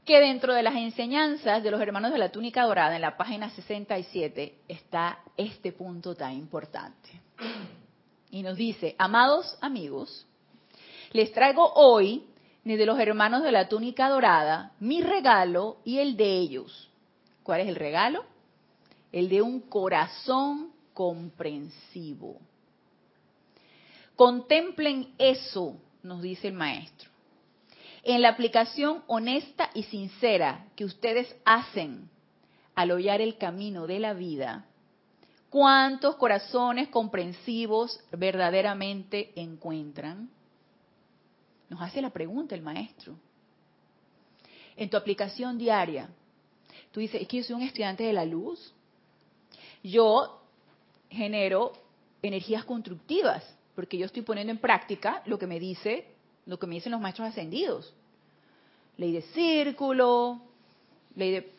[0.06, 3.50] que dentro de las enseñanzas de los hermanos de la túnica dorada, en la página
[3.50, 7.10] 67, está este punto tan importante.
[8.32, 10.26] Y nos dice, amados amigos,
[11.12, 12.26] les traigo hoy,
[12.64, 16.90] ni de los hermanos de la túnica dorada, mi regalo y el de ellos.
[17.44, 18.26] ¿Cuál es el regalo?
[19.12, 22.40] El de un corazón comprensivo.
[24.16, 27.10] Contemplen eso nos dice el maestro.
[28.04, 32.10] En la aplicación honesta y sincera que ustedes hacen
[32.76, 34.66] al hollar el camino de la vida,
[35.50, 40.30] ¿cuántos corazones comprensivos verdaderamente encuentran?
[41.70, 43.16] Nos hace la pregunta el maestro.
[44.76, 46.08] En tu aplicación diaria,
[46.92, 48.74] tú dices, es que yo soy un estudiante de la luz.
[49.84, 50.42] Yo
[51.10, 51.74] genero
[52.22, 53.44] energías constructivas
[53.78, 56.08] porque yo estoy poniendo en práctica lo que me dice,
[56.48, 57.94] lo que me dicen los maestros ascendidos.
[58.98, 60.42] Ley de círculo,
[61.16, 61.52] ley de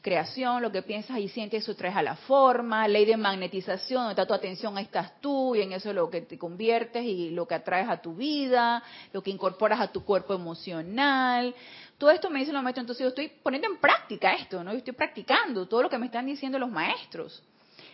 [0.00, 4.12] creación, lo que piensas y sientes, eso traes a la forma, ley de magnetización, donde
[4.12, 7.28] está tu atención, ahí estás tú, y en eso es lo que te conviertes y
[7.28, 11.54] lo que atraes a tu vida, lo que incorporas a tu cuerpo emocional.
[11.98, 14.72] Todo esto me dicen los maestros, entonces yo estoy poniendo en práctica esto, ¿no?
[14.72, 17.42] Yo estoy practicando todo lo que me están diciendo los maestros.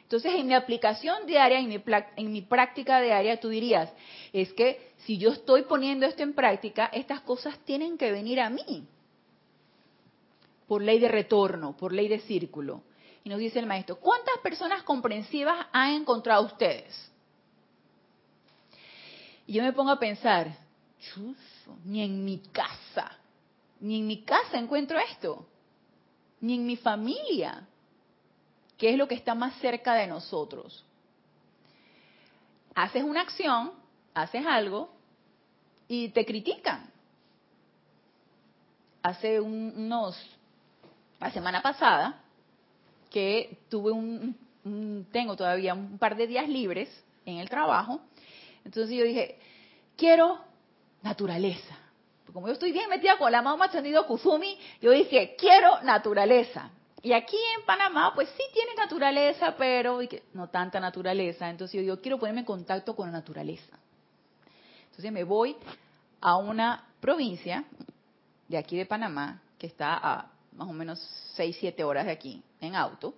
[0.06, 3.92] Entonces, en mi aplicación diaria, en mi, práctica diaria, tú dirías,
[4.32, 8.48] es que si yo estoy poniendo esto en práctica, estas cosas tienen que venir a
[8.48, 8.86] mí.
[10.68, 12.82] por ley de retorno, por ley de círculo.
[13.24, 17.10] Y nos dice el maestro, ¿cuántas personas comprensivas han encontrado ustedes?
[19.44, 20.56] Y yo me pongo a pensar,
[21.84, 23.10] ni en mi casa,
[23.80, 25.46] ni en mi casa encuentro esto,
[26.40, 27.66] ni en mi familia,
[28.78, 30.84] que es lo que está más cerca de nosotros.
[32.74, 33.72] Haces una acción,
[34.14, 34.90] haces algo
[35.88, 36.90] y te critican.
[39.02, 40.20] Hace unos,
[41.20, 42.20] la semana pasada,
[43.10, 44.36] que tuve un,
[45.12, 46.88] tengo todavía un par de días libres
[47.24, 48.00] en el trabajo,
[48.64, 49.38] entonces yo dije,
[49.96, 50.40] quiero
[51.02, 51.78] naturaleza.
[52.32, 56.70] Como yo estoy bien metida con la mamá tenido Kuzumi, yo dije, quiero naturaleza.
[57.06, 60.00] Y aquí en Panamá, pues sí tiene naturaleza, pero
[60.34, 61.48] no tanta naturaleza.
[61.48, 63.78] Entonces yo digo, quiero ponerme en contacto con la naturaleza.
[64.86, 65.54] Entonces me voy
[66.20, 67.64] a una provincia
[68.48, 70.98] de aquí de Panamá, que está a más o menos
[71.36, 73.14] 6, 7 horas de aquí, en auto,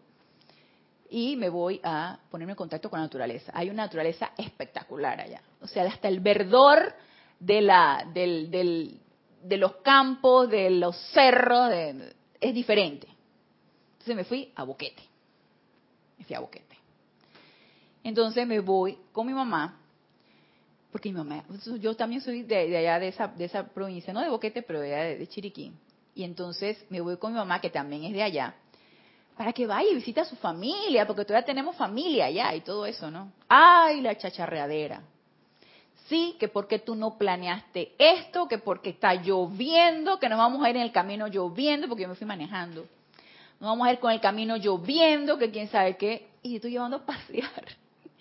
[1.09, 3.53] y me voy a ponerme en contacto con la naturaleza.
[3.55, 5.40] Hay una naturaleza espectacular allá.
[5.62, 6.94] O sea, hasta el verdor
[7.40, 11.72] de, la, de los campos, de los cerros,
[12.38, 13.09] es diferente.
[14.08, 15.02] Entonces me fui a Boquete.
[16.16, 16.76] Me fui a Boquete.
[18.02, 19.78] Entonces me voy con mi mamá,
[20.90, 21.44] porque mi mamá,
[21.78, 24.94] yo también soy de, allá de esa, de esa provincia, no de Boquete, pero de
[24.94, 25.72] allá de Chiriquí.
[26.14, 28.54] Y entonces me voy con mi mamá, que también es de allá,
[29.36, 32.86] para que vaya y visite a su familia, porque todavía tenemos familia allá y todo
[32.86, 33.30] eso, ¿no?
[33.46, 35.02] Ay, la chacharreadera.
[36.06, 40.70] Sí, que porque tú no planeaste esto, que porque está lloviendo, que nos vamos a
[40.70, 42.86] ir en el camino lloviendo, porque yo me fui manejando.
[43.60, 46.98] Nos vamos a ir con el camino lloviendo, que quién sabe qué, y estoy llevando
[46.98, 47.64] a pasear.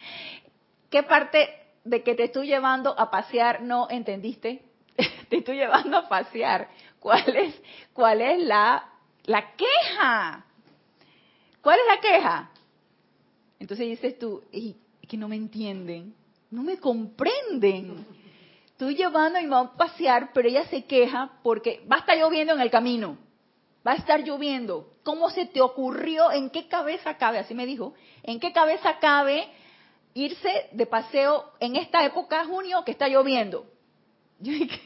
[0.90, 1.50] ¿Qué parte
[1.84, 4.64] de que te estoy llevando a pasear no entendiste?
[5.30, 6.70] te estoy llevando a pasear.
[7.00, 7.62] ¿Cuál es,
[7.94, 8.90] cuál es la,
[9.26, 10.46] la queja?
[11.62, 12.52] ¿Cuál es la queja?
[13.60, 14.76] Entonces dices tú, y
[15.08, 16.16] que no me entienden,
[16.50, 18.06] no me comprenden.
[18.68, 22.18] Estoy llevando a mi mamá a pasear, pero ella se queja porque va a estar
[22.18, 23.18] lloviendo en el camino.
[23.86, 24.94] Va a estar lloviendo.
[25.04, 26.32] ¿Cómo se te ocurrió?
[26.32, 27.40] ¿En qué cabeza cabe?
[27.40, 27.94] Así me dijo.
[28.24, 29.48] ¿En qué cabeza cabe
[30.14, 33.66] irse de paseo en esta época, junio, que está lloviendo?
[34.40, 34.82] Yo dije,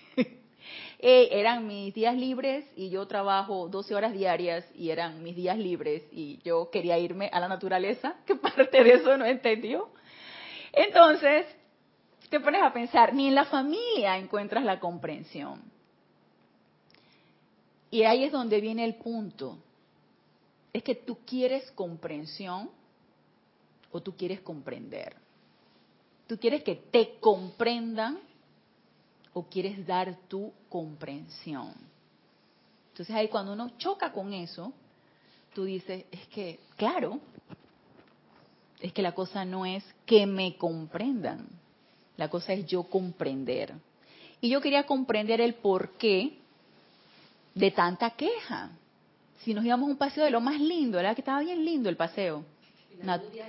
[1.01, 6.03] eran mis días libres y yo trabajo 12 horas diarias y eran mis días libres
[6.11, 9.89] y yo quería irme a la naturaleza, que parte de eso no entendió.
[10.71, 11.45] Entonces,
[12.29, 15.70] te pones a pensar, ni en la familia encuentras la comprensión.
[17.91, 19.57] Y ahí es donde viene el punto.
[20.71, 22.69] Es que tú quieres comprensión
[23.91, 25.15] o tú quieres comprender.
[26.25, 28.19] Tú quieres que te comprendan
[29.33, 31.73] o quieres dar tu comprensión.
[32.91, 34.71] Entonces ahí cuando uno choca con eso,
[35.53, 37.19] tú dices, es que, claro,
[38.79, 41.47] es que la cosa no es que me comprendan,
[42.15, 43.73] la cosa es yo comprender.
[44.39, 46.40] Y yo quería comprender el porqué
[47.53, 48.71] de tanta queja.
[49.39, 51.15] Si nos íbamos a un paseo de lo más lindo, ¿verdad?
[51.15, 52.45] Que estaba bien lindo el paseo.
[53.03, 53.45] La, lluvia,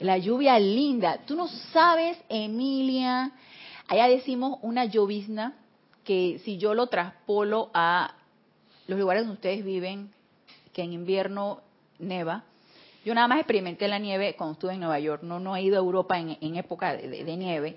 [0.00, 1.18] la lluvia linda.
[1.26, 3.32] Tú no sabes, Emilia,
[3.88, 5.54] Allá decimos una llovizna
[6.04, 8.14] que si yo lo traspolo a
[8.86, 10.10] los lugares donde ustedes viven,
[10.72, 11.60] que en invierno
[11.98, 12.44] neva,
[13.04, 15.76] yo nada más experimenté la nieve cuando estuve en Nueva York, no, no he ido
[15.76, 17.76] a Europa en, época de, nieve,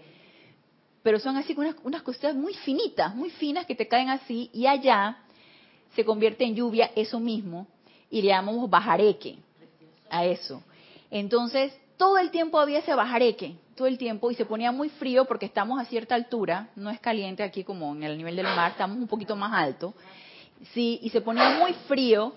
[1.03, 4.65] pero son así unas, unas cositas muy finitas, muy finas que te caen así y
[4.65, 5.17] allá
[5.95, 7.67] se convierte en lluvia eso mismo
[8.10, 9.38] y le llamamos bajareque
[10.10, 10.62] a eso.
[11.10, 15.26] Entonces, todo el tiempo había ese bajareque, todo el tiempo, y se ponía muy frío
[15.26, 18.71] porque estamos a cierta altura, no es caliente aquí como en el nivel del mar,
[18.71, 19.93] estamos un poquito más alto,
[20.73, 22.34] sí, y se ponía muy frío,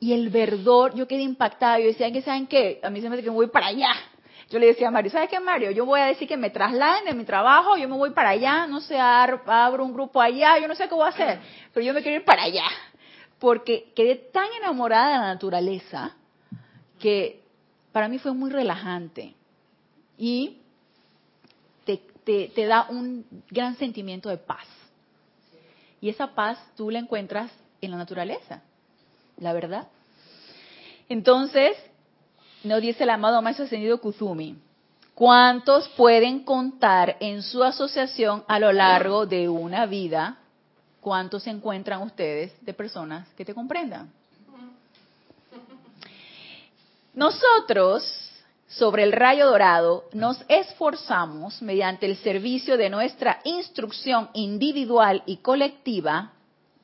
[0.00, 2.80] y el verdor, yo quedé impactada, yo decía, ¿qué saben qué?
[2.82, 3.92] A mí se me hace que voy para allá.
[4.52, 5.70] Yo le decía a Mario, ¿sabes qué, Mario?
[5.70, 8.66] Yo voy a decir que me trasladen de mi trabajo, yo me voy para allá,
[8.66, 11.40] no sé, abro un grupo allá, yo no sé qué voy a hacer,
[11.72, 12.66] pero yo me quiero ir para allá.
[13.38, 16.14] Porque quedé tan enamorada de la naturaleza
[16.98, 17.40] que
[17.92, 19.34] para mí fue muy relajante
[20.18, 20.58] y
[21.86, 24.66] te, da un gran sentimiento de paz.
[26.02, 27.50] Y esa paz tú la encuentras
[27.80, 28.62] en la naturaleza,
[29.38, 29.88] la verdad.
[31.08, 31.74] Entonces,
[32.64, 34.56] nos dice el amado Maestro Ascendido Kuzumi,
[35.14, 40.38] ¿cuántos pueden contar en su asociación a lo largo de una vida?
[41.00, 44.10] ¿Cuántos se encuentran ustedes de personas que te comprendan?
[47.14, 48.04] Nosotros,
[48.68, 56.32] sobre el rayo dorado, nos esforzamos mediante el servicio de nuestra instrucción individual y colectiva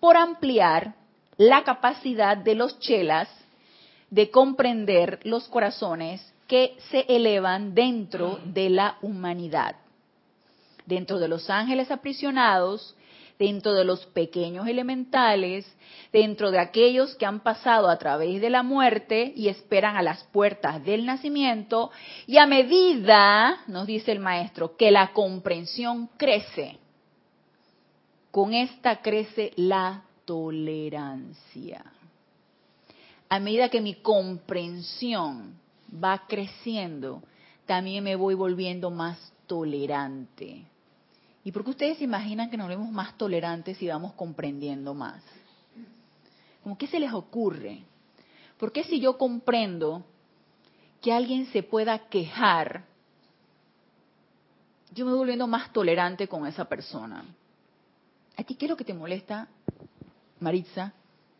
[0.00, 0.94] por ampliar,
[1.38, 3.28] la capacidad de los chelas
[4.10, 9.76] de comprender los corazones que se elevan dentro de la humanidad,
[10.86, 12.96] dentro de los ángeles aprisionados,
[13.38, 15.70] dentro de los pequeños elementales,
[16.12, 20.24] dentro de aquellos que han pasado a través de la muerte y esperan a las
[20.24, 21.90] puertas del nacimiento,
[22.26, 26.78] y a medida, nos dice el maestro, que la comprensión crece,
[28.30, 31.84] con esta crece la tolerancia.
[33.28, 35.58] A medida que mi comprensión
[35.92, 37.22] va creciendo,
[37.66, 40.64] también me voy volviendo más tolerante.
[41.44, 45.22] ¿Y por qué ustedes imaginan que nos vemos más tolerantes y vamos comprendiendo más?
[46.62, 47.82] ¿Cómo qué se les ocurre?
[48.58, 50.04] ¿Por qué si yo comprendo
[51.00, 52.84] que alguien se pueda quejar,
[54.92, 57.24] yo me voy volviendo más tolerante con esa persona?
[58.36, 59.48] ¿A ti qué es lo que te molesta,
[60.40, 60.92] Maritza?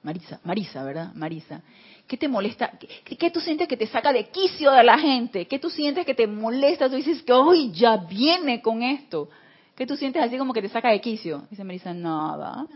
[0.02, 1.12] Marisa, Marisa, ¿verdad?
[1.14, 1.60] Marisa.
[2.06, 2.72] ¿Qué te molesta?
[2.78, 5.46] ¿Qué, tú sientes que te saca de quicio de la gente?
[5.46, 6.88] ¿Qué tú sientes que te molesta?
[6.88, 9.28] Tú dices que, hoy ya viene con esto.
[9.74, 11.46] ¿Qué tú sientes así como que te saca de quicio?
[11.50, 12.66] Dice Marisa, nada.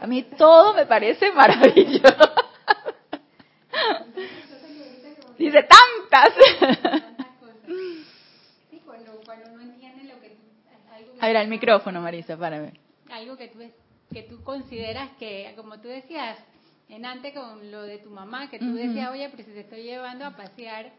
[0.00, 2.14] a mí todo me parece maravilloso.
[5.38, 6.34] Dice, tantas.
[11.20, 12.74] A ver, al micrófono, Marisa, párame.
[13.10, 13.58] Algo que tú
[14.12, 16.38] que tú consideras que, como tú decías,
[16.88, 19.82] en antes con lo de tu mamá, que tú decías, oye, pero si te estoy
[19.82, 20.90] llevando a pasear,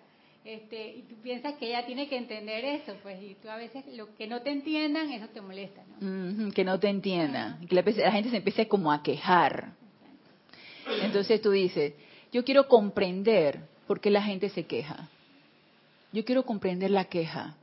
[0.45, 3.83] este, y tú piensas que ella tiene que entender eso, pues, y tú a veces
[3.93, 6.51] lo que no te entiendan, eso te molesta, ¿no?
[6.51, 9.73] que no te entiendan, que la, gente se empiece como a quejar.
[11.01, 11.93] Entonces tú dices,
[12.31, 15.09] yo quiero comprender por qué la gente se queja.
[16.11, 17.55] Yo quiero comprender la queja.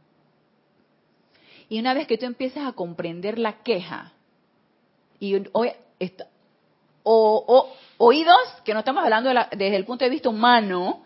[1.68, 4.12] Y una vez que tú empiezas a comprender la queja,
[5.18, 5.72] y hoy
[7.08, 11.04] o, oídos, que no estamos hablando desde el punto de vista humano,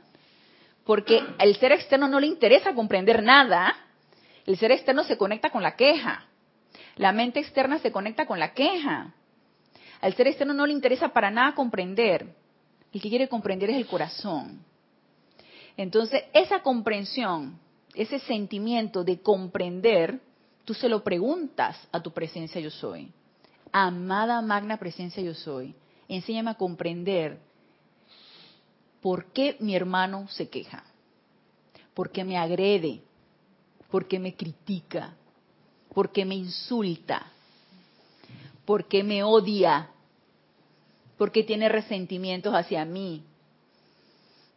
[0.85, 3.77] porque al ser externo no le interesa comprender nada,
[4.47, 6.25] el ser externo se conecta con la queja,
[6.97, 9.13] la mente externa se conecta con la queja,
[10.01, 12.35] al ser externo no le interesa para nada comprender,
[12.93, 14.65] el que quiere comprender es el corazón.
[15.77, 17.59] Entonces, esa comprensión,
[17.95, 20.19] ese sentimiento de comprender,
[20.65, 23.13] tú se lo preguntas a tu presencia yo soy
[23.73, 25.75] amada magna presencia yo soy,
[26.09, 27.39] enséñame a comprender
[29.01, 30.85] por qué mi hermano se queja,
[31.95, 33.01] por qué me agrede,
[33.91, 35.15] por qué me critica,
[35.95, 37.27] por qué me insulta,
[38.65, 39.91] por qué me odia,
[41.17, 43.23] por qué tiene resentimientos hacia mí,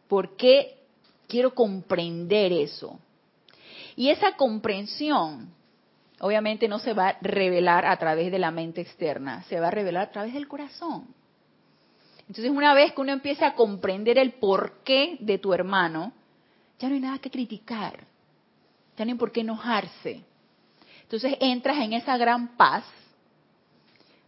[0.08, 0.78] por qué
[1.26, 2.98] quiero comprender eso.
[3.96, 5.50] Y esa comprensión
[6.24, 9.70] obviamente no se va a revelar a través de la mente externa, se va a
[9.70, 11.06] revelar a través del corazón.
[12.20, 16.14] Entonces, una vez que uno empieza a comprender el porqué de tu hermano,
[16.78, 18.06] ya no hay nada que criticar,
[18.96, 20.22] ya no hay por qué enojarse.
[21.02, 22.84] Entonces entras en esa gran paz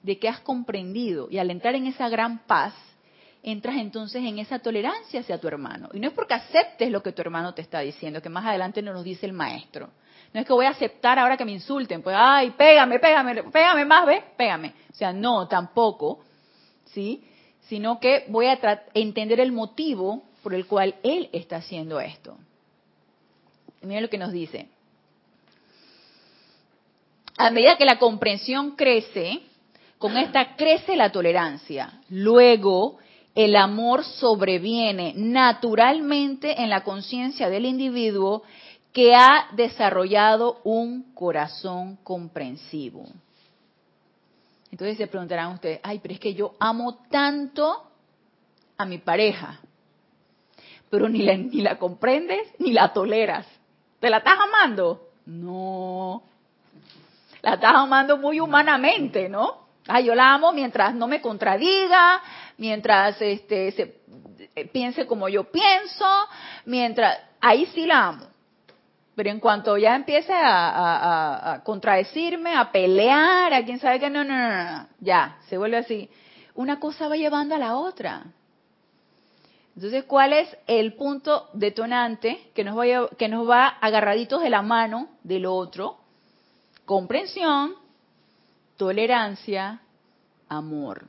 [0.02, 2.74] de que has comprendido y al entrar en esa gran paz,
[3.42, 5.88] entras entonces en esa tolerancia hacia tu hermano.
[5.94, 8.82] Y no es porque aceptes lo que tu hermano te está diciendo, que más adelante
[8.82, 9.88] nos dice el maestro,
[10.32, 13.84] no es que voy a aceptar ahora que me insulten, pues, ay, pégame, pégame, pégame
[13.84, 14.22] más, ¿ves?
[14.36, 14.74] Pégame.
[14.90, 16.20] O sea, no, tampoco,
[16.86, 17.24] ¿sí?
[17.68, 18.58] Sino que voy a
[18.94, 22.36] entender el motivo por el cual él está haciendo esto.
[23.82, 24.68] miren lo que nos dice.
[27.38, 29.40] A medida que la comprensión crece,
[29.98, 32.00] con esta crece la tolerancia.
[32.08, 32.98] Luego,
[33.34, 38.42] el amor sobreviene naturalmente en la conciencia del individuo
[38.92, 43.04] que ha desarrollado un corazón comprensivo.
[44.70, 47.90] Entonces se preguntarán ustedes, ay, pero es que yo amo tanto
[48.76, 49.60] a mi pareja,
[50.90, 53.46] pero ni la, ni la comprendes ni la toleras.
[54.00, 55.08] ¿Te la estás amando?
[55.26, 56.22] No.
[57.42, 59.66] La estás amando muy humanamente, ¿no?
[59.88, 62.20] Ay, yo la amo mientras no me contradiga,
[62.58, 64.00] mientras este, se,
[64.54, 66.06] eh, piense como yo pienso,
[66.64, 67.18] mientras...
[67.40, 68.26] Ahí sí la amo.
[69.16, 74.36] Pero en cuanto ya empiece a, contradecirme, a pelear, a quien sabe que no, no,
[74.36, 76.10] no, no, ya, se vuelve así.
[76.54, 78.26] Una cosa va llevando a la otra.
[79.74, 84.60] Entonces, ¿cuál es el punto detonante que nos, va, que nos va agarraditos de la
[84.60, 85.96] mano del otro?
[86.84, 87.74] Comprensión,
[88.76, 89.80] tolerancia,
[90.46, 91.06] amor.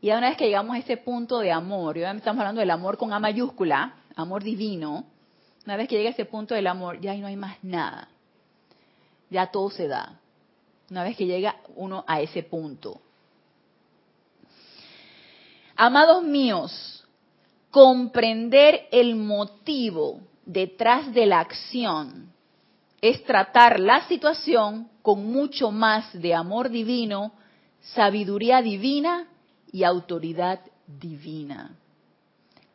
[0.00, 2.70] Y una vez que llegamos a ese punto de amor, y ahora estamos hablando del
[2.70, 5.04] amor con A mayúscula, amor divino,
[5.68, 8.08] una vez que llega ese punto del amor, ya no hay más nada.
[9.28, 10.18] Ya todo se da.
[10.90, 13.02] Una vez que llega uno a ese punto.
[15.76, 17.04] Amados míos,
[17.70, 22.32] comprender el motivo detrás de la acción
[23.02, 27.32] es tratar la situación con mucho más de amor divino,
[27.82, 29.28] sabiduría divina
[29.70, 31.77] y autoridad divina.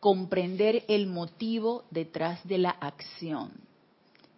[0.04, 3.54] Comprender el motivo detrás de la acción.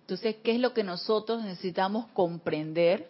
[0.02, 3.10] Entonces, ¿qué es lo que nosotros necesitamos comprender?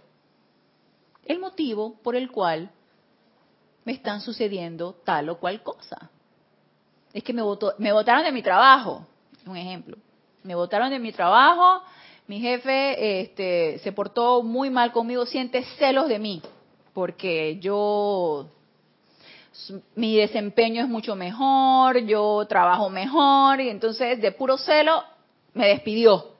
[1.25, 2.71] El motivo por el cual
[3.83, 6.09] me están sucediendo tal o cual cosa.
[7.11, 9.05] Es que me, votó, me votaron de mi trabajo,
[9.45, 9.97] un ejemplo.
[10.41, 11.83] Me votaron de mi trabajo,
[12.25, 16.41] mi jefe este, se portó muy mal conmigo, siente celos de mí,
[16.93, 18.47] porque yo,
[19.95, 25.03] mi desempeño es mucho mejor, yo trabajo mejor, y entonces de puro celo
[25.53, 26.33] me despidió.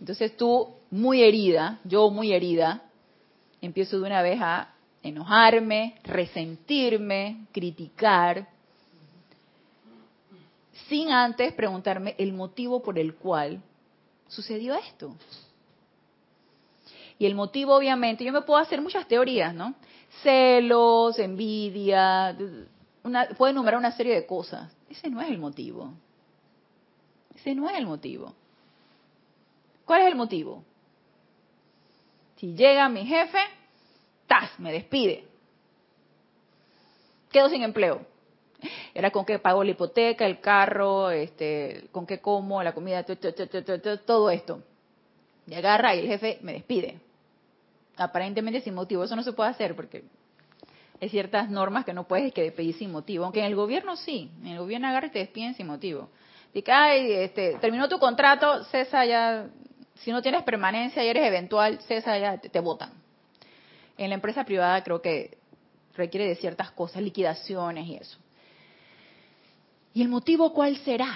[0.00, 2.82] Entonces tú, muy herida, yo muy herida,
[3.60, 4.68] empiezo de una vez a
[5.02, 8.48] enojarme, resentirme, criticar,
[10.88, 13.60] sin antes preguntarme el motivo por el cual
[14.28, 15.14] sucedió esto.
[17.24, 19.74] Y el motivo, obviamente, yo me puedo hacer muchas teorías, ¿no?
[20.22, 22.36] Celos, envidia,
[23.02, 24.70] una, puedo enumerar una serie de cosas.
[24.90, 25.94] Ese no es el motivo.
[27.34, 28.34] Ese no es el motivo.
[29.86, 30.64] ¿Cuál es el motivo?
[32.36, 33.38] Si llega mi jefe,
[34.26, 34.50] ¡tas!
[34.58, 35.26] Me despide.
[37.32, 38.02] Quedo sin empleo.
[38.92, 44.28] Era con qué pago la hipoteca, el carro, este, con qué como, la comida, todo
[44.28, 44.62] esto.
[45.46, 47.00] Y agarra y el jefe me despide.
[47.96, 49.04] Aparentemente sin motivo.
[49.04, 50.04] Eso no se puede hacer porque
[51.00, 53.24] hay ciertas normas que no puedes que sin motivo.
[53.24, 54.30] Aunque en el gobierno sí.
[54.40, 56.08] En el gobierno agarra y te despiden sin motivo.
[56.52, 59.48] Dice, ay, este, terminó tu contrato, cesa ya.
[59.96, 62.90] Si no tienes permanencia y eres eventual, cesa ya, te votan.
[63.96, 65.38] En la empresa privada creo que
[65.96, 68.18] requiere de ciertas cosas, liquidaciones y eso.
[69.94, 71.12] ¿Y el motivo cuál será?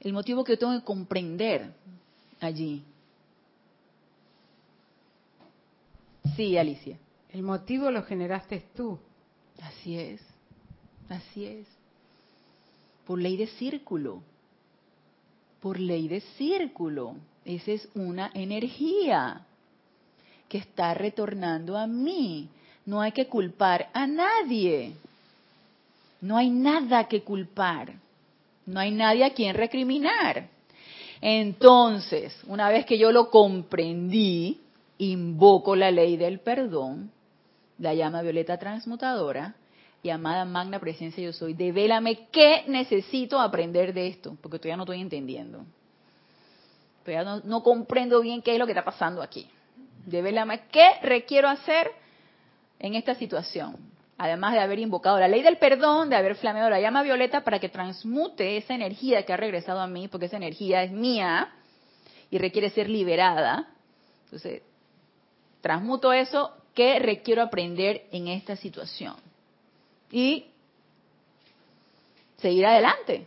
[0.00, 1.72] El motivo que yo tengo que comprender
[2.40, 2.84] allí.
[6.36, 6.98] Sí, Alicia.
[7.32, 8.98] El motivo lo generaste tú.
[9.62, 10.20] Así es,
[11.08, 11.66] así es.
[13.06, 14.22] Por ley de círculo.
[15.60, 17.16] Por ley de círculo.
[17.44, 19.42] Esa es una energía
[20.48, 22.48] que está retornando a mí.
[22.86, 24.92] No hay que culpar a nadie.
[26.20, 27.92] No hay nada que culpar.
[28.66, 30.48] No hay nadie a quien recriminar.
[31.20, 34.60] Entonces, una vez que yo lo comprendí,
[34.98, 37.10] invoco la ley del perdón,
[37.78, 39.56] la llama violeta transmutadora,
[40.02, 44.82] y amada magna presencia yo soy, devélame qué necesito aprender de esto, porque todavía no
[44.82, 45.64] estoy entendiendo.
[47.44, 49.48] No comprendo bien qué es lo que está pasando aquí.
[50.06, 51.90] Devélame qué requiero hacer
[52.78, 56.80] en esta situación además de haber invocado la ley del perdón, de haber flameado la
[56.80, 60.82] llama violeta para que transmute esa energía que ha regresado a mí, porque esa energía
[60.82, 61.52] es mía
[62.30, 63.68] y requiere ser liberada.
[64.24, 64.62] Entonces,
[65.64, 69.14] transmuto eso, ¿qué requiero aprender en esta situación?
[70.12, 70.44] Y
[72.36, 73.26] seguir adelante.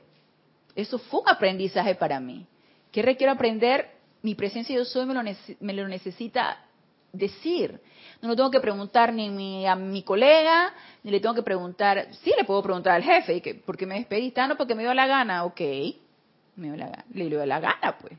[0.75, 2.45] Eso fue un aprendizaje para mí.
[2.91, 3.89] ¿Qué requiero aprender?
[4.21, 5.21] Mi presencia yo soy me lo,
[5.61, 6.63] me lo necesita
[7.11, 7.81] decir.
[8.21, 10.71] No lo tengo que preguntar ni a mi colega,
[11.01, 14.47] ni le tengo que preguntar, sí le puedo preguntar al jefe, ¿por qué me despediste?
[14.47, 15.61] No, porque me dio la gana, ok,
[16.55, 18.13] me dio la le dio la gana, pues.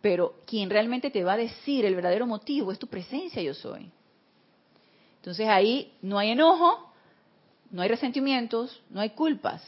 [0.00, 3.90] Pero quien realmente te va a decir el verdadero motivo es tu presencia, yo soy.
[5.16, 6.92] Entonces ahí no hay enojo,
[7.70, 9.62] no hay resentimientos, no hay culpas.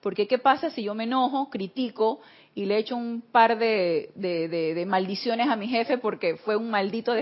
[0.00, 2.20] Porque ¿qué pasa si yo me enojo, critico
[2.54, 7.14] y le echo un par de, de maldiciones a mi jefe porque fue un maldito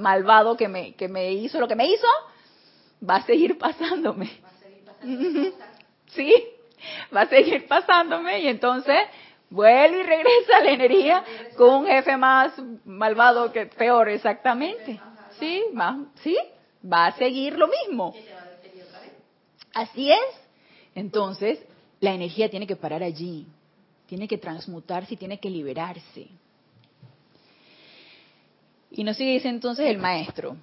[0.00, 2.06] malvado que me, que me hizo lo que me hizo,
[3.08, 4.30] va a seguir pasándome.
[4.42, 5.52] Va a seguir pasándome.
[6.06, 6.34] sí,
[7.14, 8.98] va a seguir pasándome y entonces
[9.50, 11.24] vuelve y regresa la energía
[11.56, 12.52] con un jefe más
[12.84, 15.00] malvado que peor, exactamente.
[15.38, 16.36] Sí, va, sí,
[16.90, 18.14] va a seguir lo mismo.
[19.74, 20.40] Así es.
[20.94, 21.60] Entonces,
[22.00, 23.46] la energía tiene que parar allí,
[24.06, 26.28] tiene que transmutarse y tiene que liberarse.
[28.90, 30.56] Y nos sigue dice entonces el maestro.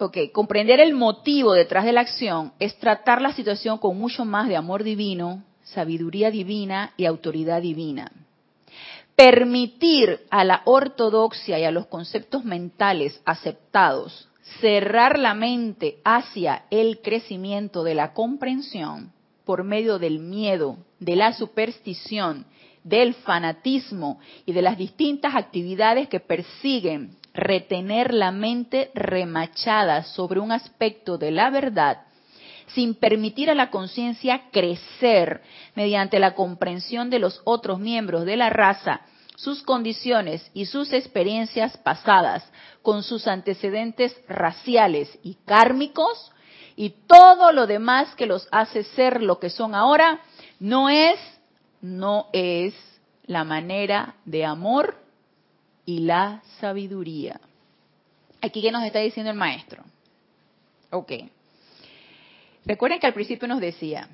[0.00, 4.48] Ok, comprender el motivo detrás de la acción es tratar la situación con mucho más
[4.48, 8.12] de amor divino, sabiduría divina y autoridad divina.
[9.16, 14.28] Permitir a la ortodoxia y a los conceptos mentales aceptados
[14.60, 19.12] cerrar la mente hacia el crecimiento de la comprensión
[19.44, 22.46] por medio del miedo, de la superstición
[22.84, 30.52] del fanatismo y de las distintas actividades que persiguen retener la mente remachada sobre un
[30.52, 32.02] aspecto de la verdad
[32.74, 35.42] sin permitir a la conciencia crecer
[35.74, 39.00] mediante la comprensión de los otros miembros de la raza,
[39.36, 42.50] sus condiciones y sus experiencias pasadas,
[42.82, 46.32] con sus antecedentes raciales y kármicos,
[46.76, 50.20] y todo lo demás que los hace ser lo que son ahora,
[50.60, 51.18] no es,
[51.80, 52.74] no es
[53.26, 55.07] la manera de amor
[55.88, 57.40] y la sabiduría.
[58.42, 59.82] Aquí, ¿qué nos está diciendo el maestro?
[60.90, 61.12] Ok.
[62.66, 64.06] Recuerden que al principio nos decía,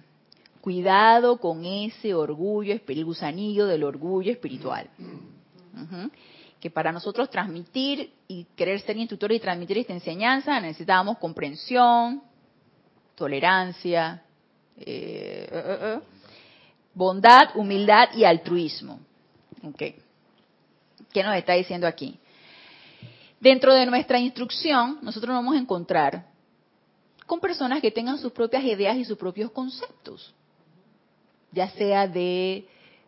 [0.61, 4.89] cuidado con ese orgullo, el gusanillo del orgullo espiritual.
[6.61, 12.23] Que para nosotros transmitir y querer ser instructores y transmitir esta enseñanza necesitábamos comprensión,
[13.17, 14.23] tolerancia,
[14.77, 16.01] eh, eh, eh,
[16.95, 19.01] bondad, humildad y altruismo.
[19.61, 20.04] Okay.
[21.15, 22.19] ¿Qué nos está diciendo aquí?
[23.39, 26.27] Dentro de nuestra instrucción, nosotros vamos a encontrar
[27.25, 30.35] con personas que tengan sus propias ideas y sus propios conceptos,
[31.53, 32.67] ya sea de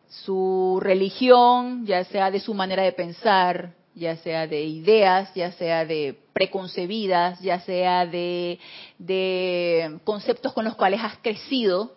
[0.08, 5.84] su religión, ya sea de su manera de pensar, ya sea de ideas, ya sea
[5.84, 8.60] de preconcebidas, ya sea de,
[8.98, 11.96] de conceptos con los cuales has crecido,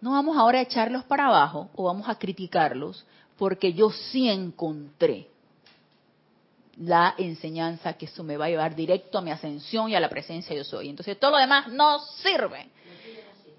[0.00, 3.04] no vamos ahora a echarlos para abajo o vamos a criticarlos
[3.38, 5.28] porque yo sí encontré
[6.78, 10.08] la enseñanza que eso me va a llevar directo a mi ascensión y a la
[10.08, 10.90] presencia yo soy.
[10.90, 12.68] Entonces todo lo demás no sirve.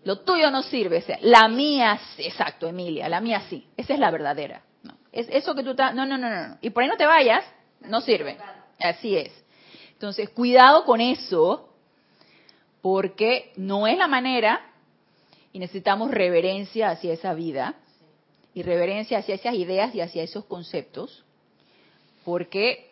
[0.03, 1.03] Lo tuyo no sirve.
[1.21, 3.67] La mía, exacto, Emilia, la mía sí.
[3.75, 4.61] Esa es la verdadera.
[4.83, 6.57] No, es eso que tú estás, no, no, no, no.
[6.61, 7.43] Y por ahí no te vayas,
[7.81, 8.37] no sirve.
[8.79, 9.31] Así es.
[9.93, 11.73] Entonces, cuidado con eso,
[12.81, 14.61] porque no es la manera
[15.51, 17.75] y necesitamos reverencia hacia esa vida
[18.57, 21.23] y reverencia hacia esas ideas y hacia esos conceptos,
[22.25, 22.89] porque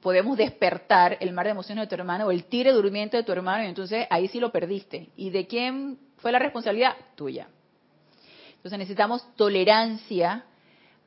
[0.00, 3.32] podemos despertar el mar de emociones de tu hermano o el tire durmiente de tu
[3.32, 5.08] hermano y entonces ahí sí lo perdiste.
[5.16, 6.94] ¿Y de quién fue la responsabilidad?
[7.16, 7.48] Tuya.
[8.54, 10.44] Entonces necesitamos tolerancia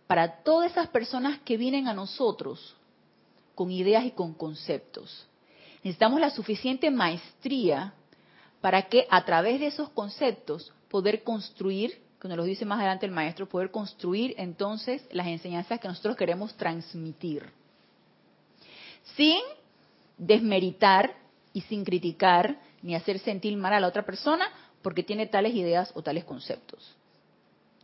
[0.06, 2.76] para todas esas personas que vienen a nosotros
[3.56, 5.30] con ideas y con conceptos.
[5.78, 7.94] Necesitamos la suficiente maestría
[8.60, 13.12] para que a través de esos conceptos poder construir, como nos dice más adelante el
[13.12, 17.52] maestro, poder construir entonces las enseñanzas que nosotros queremos transmitir
[19.16, 19.40] sin
[20.18, 21.16] desmeritar
[21.54, 24.46] y sin criticar ni hacer sentir mal a la otra persona
[24.82, 26.96] porque tiene tales ideas o tales conceptos.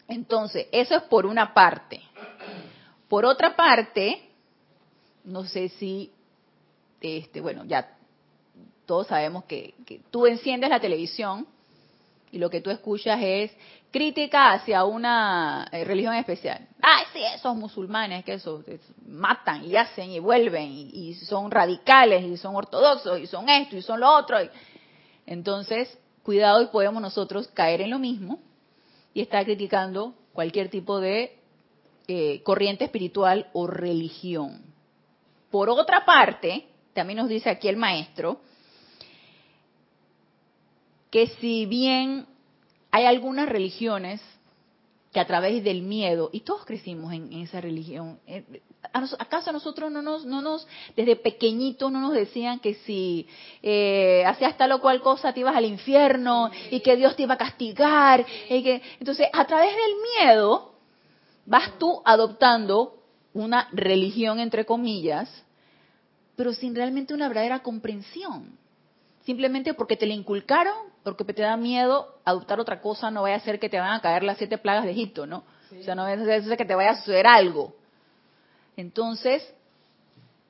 [0.07, 2.01] Entonces, eso es por una parte.
[3.07, 4.27] Por otra parte,
[5.23, 6.11] no sé si,
[6.99, 7.95] este, bueno, ya
[8.87, 11.45] todos sabemos que, que tú enciendes la televisión
[12.31, 13.51] y lo que tú escuchas es
[13.91, 16.67] crítica hacia una eh, religión especial.
[16.81, 18.63] Ah, sí, esos musulmanes que eso,
[19.05, 23.81] matan y hacen y vuelven y, son radicales y son ortodoxos y son esto y
[23.81, 24.37] son lo otro.
[25.25, 28.39] Entonces, cuidado y podemos nosotros caer en lo mismo
[29.13, 31.37] y estar criticando cualquier tipo de
[32.07, 34.61] eh, corriente espiritual o religión.
[35.49, 38.39] Por otra parte, también nos dice aquí el maestro,
[41.11, 42.25] que si bien
[42.89, 44.21] hay algunas religiones
[45.13, 48.61] que a través del miedo, y todos crecimos en, esa religión, eh,
[49.19, 53.27] ¿acaso a nosotros no nos, no nos, desde pequeñitos no nos decían que si
[53.61, 57.33] eh, hacías tal o cual cosa te ibas al infierno y que Dios te iba
[57.33, 58.25] a castigar?
[58.49, 60.75] Y que, entonces, a través del miedo
[61.45, 62.95] vas tú adoptando
[63.33, 65.29] una religión, entre comillas,
[66.37, 68.57] pero sin realmente una verdadera comprensión.
[69.25, 73.39] Simplemente porque te la inculcaron porque te da miedo adoptar otra cosa, no vaya a
[73.39, 75.43] ser que te van a caer las siete plagas de Egipto, ¿no?
[75.79, 77.73] O sea, no vaya a ser que te vaya a suceder algo.
[78.77, 79.53] Entonces...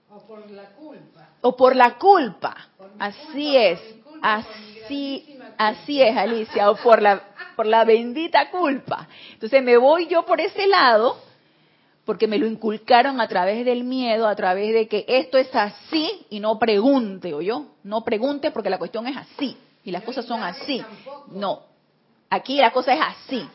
[0.10, 1.30] O por la culpa.
[1.42, 2.56] O por la culpa.
[3.00, 3.80] así es.
[4.22, 6.70] así, así es, Alicia.
[6.70, 7.22] O por la,
[7.56, 9.08] por la bendita culpa.
[9.32, 11.18] Entonces me voy yo por ese lado
[12.04, 16.26] porque me lo inculcaron a través del miedo, a través de que esto es así
[16.30, 20.26] y no pregunte, o yo, no pregunte porque la cuestión es así y las cosas
[20.26, 20.84] son así.
[21.28, 21.64] No,
[22.30, 23.48] aquí la cosa es así.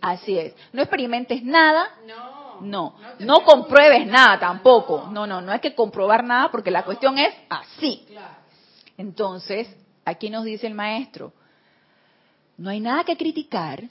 [0.00, 0.54] Así es.
[0.72, 1.88] No experimentes nada.
[2.60, 2.94] No.
[3.18, 5.08] No compruebes nada tampoco.
[5.10, 8.06] No, no, no hay que comprobar nada porque la cuestión es así.
[8.96, 9.68] Entonces,
[10.04, 11.32] aquí nos dice el maestro,
[12.56, 13.84] no hay nada que criticar.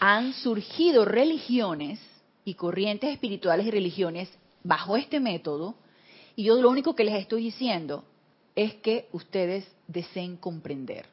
[0.00, 2.00] Han surgido religiones
[2.44, 4.30] y corrientes espirituales y religiones
[4.62, 5.74] bajo este método
[6.36, 8.04] y yo lo único que les estoy diciendo
[8.58, 11.06] es que ustedes deseen comprender,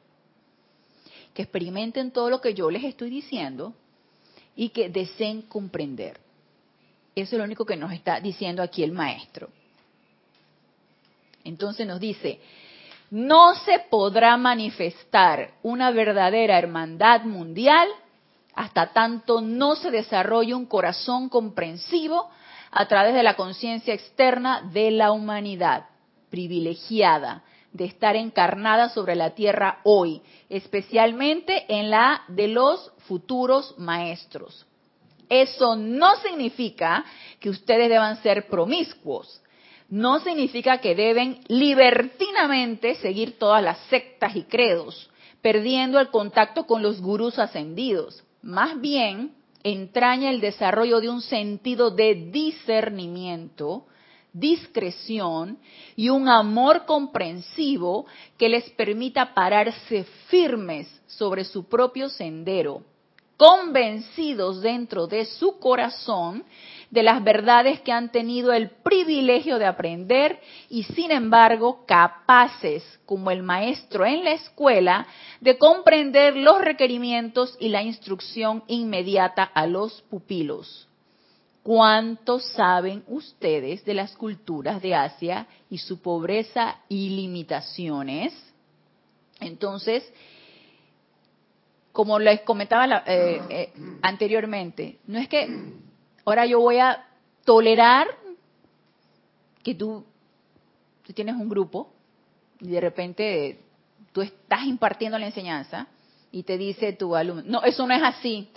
[1.32, 3.72] que experimenten todo lo que yo les estoy diciendo
[4.56, 6.18] y que deseen comprender.
[7.14, 9.48] Eso es lo único que nos está diciendo aquí el maestro.
[11.44, 12.40] Entonces nos dice,
[13.12, 17.86] no se podrá manifestar una verdadera hermandad mundial
[18.56, 22.28] hasta tanto no se desarrolle un corazón comprensivo
[22.72, 25.86] a través de la conciencia externa de la humanidad,
[26.36, 30.20] privilegiada de estar encarnada sobre la tierra hoy,
[30.50, 34.66] especialmente en la de los futuros maestros.
[35.30, 37.06] Eso no significa
[37.40, 39.40] que ustedes deban ser promiscuos,
[39.88, 45.08] no significa que deben libertinamente seguir todas las sectas y credos,
[45.40, 48.22] perdiendo el contacto con los gurús ascendidos.
[48.42, 49.32] Más bien,
[49.62, 53.86] entraña el desarrollo de un sentido de discernimiento,
[54.38, 55.58] discreción
[55.96, 58.06] y un amor comprensivo
[58.36, 62.82] que les permita pararse firmes sobre su propio sendero,
[63.38, 66.44] convencidos dentro de su corazón
[66.90, 73.30] de las verdades que han tenido el privilegio de aprender y sin embargo capaces, como
[73.30, 75.06] el maestro en la escuela,
[75.40, 80.85] de comprender los requerimientos y la instrucción inmediata a los pupilos.
[81.66, 88.32] ¿Cuánto saben ustedes de las culturas de Asia y su pobreza y limitaciones?
[89.40, 90.08] Entonces,
[91.90, 95.72] como les comentaba eh, eh, anteriormente, no es que
[96.24, 97.04] ahora yo voy a
[97.44, 98.06] tolerar
[99.64, 100.04] que tú,
[101.04, 101.92] tú tienes un grupo
[102.60, 103.60] y de repente
[104.12, 105.88] tú estás impartiendo la enseñanza
[106.30, 108.48] y te dice tu alumno, no, eso no es así,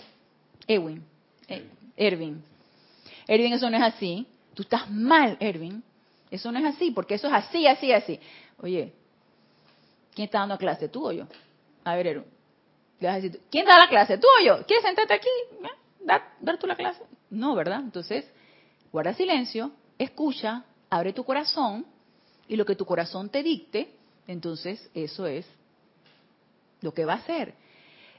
[0.68, 1.02] Edwin,
[1.48, 2.44] eh, Erwin,
[3.30, 5.84] Erwin, eso no es así, tú estás mal, Erwin,
[6.32, 8.18] eso no es así, porque eso es así, así, así.
[8.60, 8.92] Oye,
[10.12, 11.26] ¿quién está dando clase, tú o yo?
[11.84, 12.26] A ver, Erwin,
[13.48, 14.66] ¿quién da la clase, tú o yo?
[14.66, 15.28] ¿Quieres sentarte aquí?
[16.00, 17.04] Dar, dar tú la clase.
[17.30, 17.78] No, ¿verdad?
[17.78, 18.28] Entonces,
[18.90, 21.86] guarda silencio, escucha, abre tu corazón
[22.48, 23.92] y lo que tu corazón te dicte,
[24.26, 25.46] entonces eso es
[26.80, 27.54] lo que va a ser.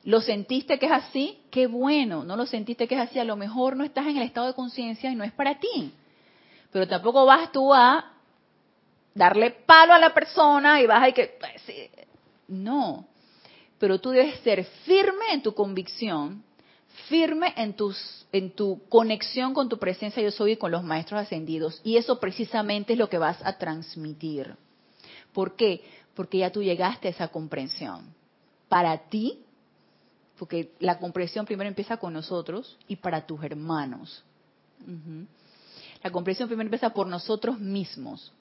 [0.03, 1.39] ¿Lo sentiste que es así?
[1.51, 2.23] Qué bueno.
[2.23, 3.19] ¿No lo sentiste que es así?
[3.19, 5.93] A lo mejor no estás en el estado de conciencia y no es para ti.
[6.71, 8.13] Pero tampoco vas tú a
[9.13, 11.37] darle palo a la persona y vas a que...
[11.39, 11.89] Pues,
[12.47, 13.05] no.
[13.77, 16.43] Pero tú debes ser firme en tu convicción
[17.07, 21.21] firme en, tus, en tu conexión con tu presencia yo soy y con los maestros
[21.21, 21.81] ascendidos.
[21.83, 24.55] Y eso precisamente es lo que vas a transmitir.
[25.33, 25.83] ¿Por qué?
[26.13, 28.13] Porque ya tú llegaste a esa comprensión.
[28.67, 29.39] Para ti,
[30.41, 34.23] porque la comprensión primero empieza con nosotros y para tus hermanos.
[36.03, 38.33] La comprensión primero empieza por nosotros mismos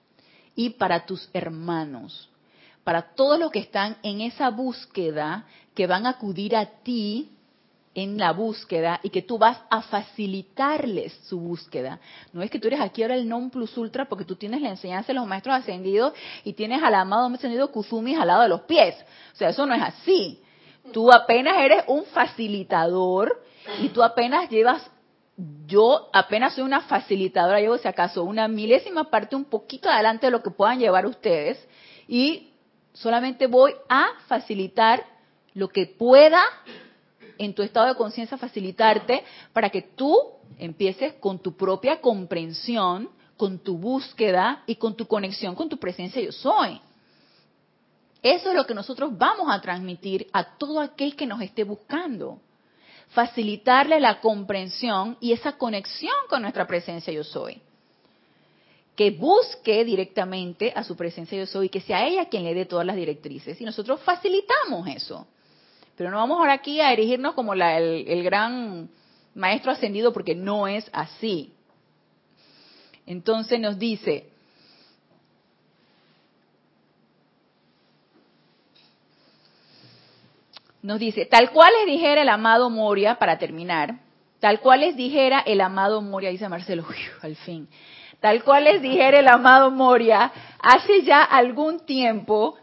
[0.57, 2.31] y para tus hermanos.
[2.85, 5.45] Para todos los que están en esa búsqueda,
[5.75, 7.33] que van a acudir a ti
[7.95, 12.01] en la búsqueda y que tú vas a facilitarles su búsqueda.
[12.33, 14.71] No es que tú eres aquí ahora el non plus ultra porque tú tienes la
[14.71, 18.63] enseñanza de los maestros ascendidos y tienes al amado ascendido Kuzumi al lado de los
[18.63, 18.95] pies.
[19.35, 20.41] O sea, eso no es así.
[20.93, 23.43] Tú apenas eres un facilitador
[23.81, 24.91] y tú apenas llevas,
[25.67, 30.33] yo apenas soy una facilitadora, llevo si acaso una milésima parte un poquito adelante de
[30.33, 31.65] lo que puedan llevar ustedes
[32.09, 32.53] y
[32.93, 35.05] solamente voy a facilitar
[35.55, 36.41] lo que pueda
[37.39, 40.17] en tu estado de conciencia facilitarte para que tú
[40.59, 46.21] empieces con tu propia comprensión, con tu búsqueda y con tu conexión con tu presencia
[46.21, 46.81] yo soy.
[48.23, 52.41] Eso es lo que nosotros vamos a transmitir a todo aquel que nos esté buscando.
[53.11, 57.61] Facilitarle la comprensión y esa conexión con nuestra presencia yo soy.
[58.95, 62.87] Que busque directamente a su presencia yo soy que sea ella quien le dé todas
[62.87, 63.61] las directrices.
[63.61, 65.27] Y nosotros facilitamos eso.
[65.97, 68.91] Pero no vamos ahora aquí a erigirnos como el, el gran
[69.35, 71.53] maestro ascendido porque no es así.
[73.07, 74.30] Entonces nos dice,
[80.83, 84.01] nos dice, tal cual les dijera el amado Moria, para terminar,
[84.39, 86.85] tal cual les dijera el amado Moria, dice Marcelo,
[87.23, 87.69] al fin,
[88.21, 92.57] tal cual les dijera el amado Moria, hace ya algún tiempo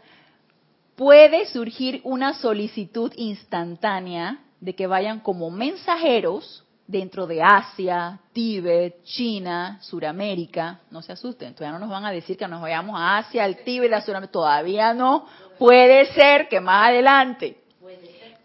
[0.96, 9.78] puede surgir una solicitud instantánea de que vayan como mensajeros dentro de Asia, Tíbet, China,
[9.80, 10.80] Suramérica.
[10.90, 13.58] No se asusten, todavía no nos van a decir que nos vayamos a Asia, al
[13.58, 14.32] Tíbet, a Suramérica.
[14.32, 15.26] Todavía no.
[15.58, 17.58] Puede ser que más adelante.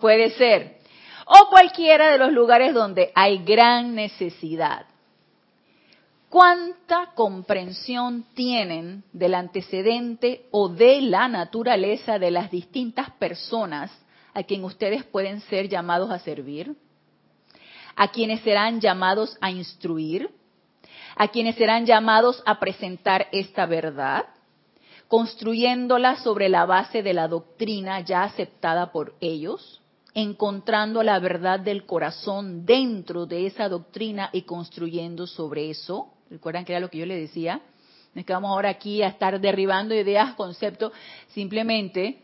[0.04, 0.80] Puede ser.
[1.26, 4.86] O cualquiera de los lugares donde hay gran necesidad.
[6.28, 13.98] Cuánta comprensión tienen del antecedente o de la naturaleza de las distintas personas
[14.34, 16.76] a quien ustedes pueden ser llamados a servir,
[17.96, 20.32] a quienes serán llamados a instruir,
[21.16, 24.26] a quienes serán llamados a presentar esta verdad,
[25.08, 29.80] construyéndola sobre la base de la doctrina ya aceptada por ellos,
[30.14, 36.14] encontrando la verdad del corazón dentro de esa doctrina y construyendo sobre eso.
[36.30, 37.62] ¿Recuerdan que era lo que yo le decía?
[38.14, 40.94] No es que vamos ahora aquí a estar derribando ideas, conceptos,
[41.30, 42.20] simplemente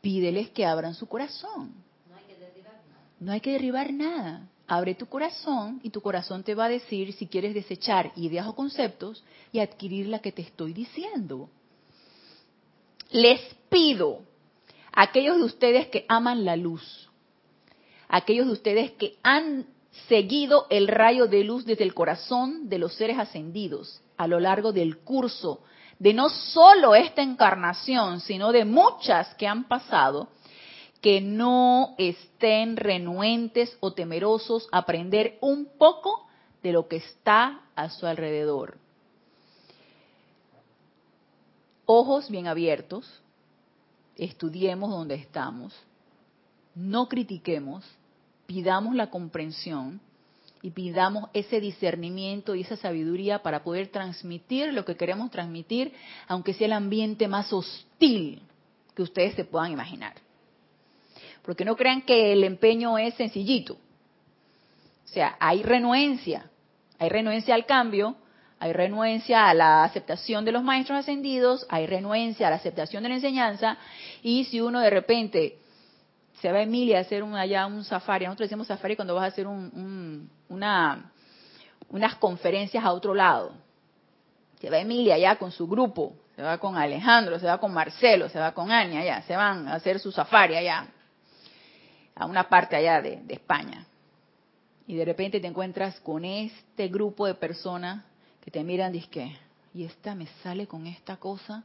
[0.00, 1.74] pídeles que abran su corazón.
[2.08, 3.10] No hay que derribar nada.
[3.18, 4.48] No hay que derribar nada.
[4.68, 8.54] Abre tu corazón y tu corazón te va a decir si quieres desechar ideas o
[8.54, 11.48] conceptos y adquirir la que te estoy diciendo.
[13.10, 14.20] Les pido
[14.98, 17.08] aquellos de ustedes que aman la luz,
[18.08, 19.66] aquellos de ustedes que han
[20.08, 24.72] seguido el rayo de luz desde el corazón de los seres ascendidos a lo largo
[24.72, 25.60] del curso
[26.00, 30.30] de no solo esta encarnación, sino de muchas que han pasado,
[31.00, 36.26] que no estén renuentes o temerosos a aprender un poco
[36.60, 38.78] de lo que está a su alrededor.
[41.86, 43.22] Ojos bien abiertos,
[44.18, 45.74] estudiemos donde estamos,
[46.74, 47.84] no critiquemos,
[48.46, 50.00] pidamos la comprensión
[50.62, 55.92] y pidamos ese discernimiento y esa sabiduría para poder transmitir lo que queremos transmitir,
[56.26, 58.42] aunque sea el ambiente más hostil
[58.94, 60.14] que ustedes se puedan imaginar.
[61.42, 63.74] Porque no crean que el empeño es sencillito.
[63.74, 66.50] O sea, hay renuencia,
[66.98, 68.16] hay renuencia al cambio,
[68.60, 73.08] hay renuencia a la aceptación de los maestros ascendidos, hay renuencia a la aceptación de
[73.08, 73.78] la enseñanza,
[74.22, 75.58] y si uno de repente
[76.40, 79.24] se va a Emilia a hacer un, allá un safari, nosotros decimos safari cuando vas
[79.24, 81.10] a hacer un, una,
[81.90, 83.52] unas conferencias a otro lado.
[84.60, 88.28] Se va Emilia allá con su grupo, se va con Alejandro, se va con Marcelo,
[88.28, 90.86] se va con Ania allá, se van a hacer su safari allá,
[92.14, 93.86] a una parte allá de, España.
[94.86, 98.04] Y de repente te encuentras con este grupo de personas
[98.42, 99.36] que te miran y que,
[99.74, 101.64] y esta me sale con esta cosa,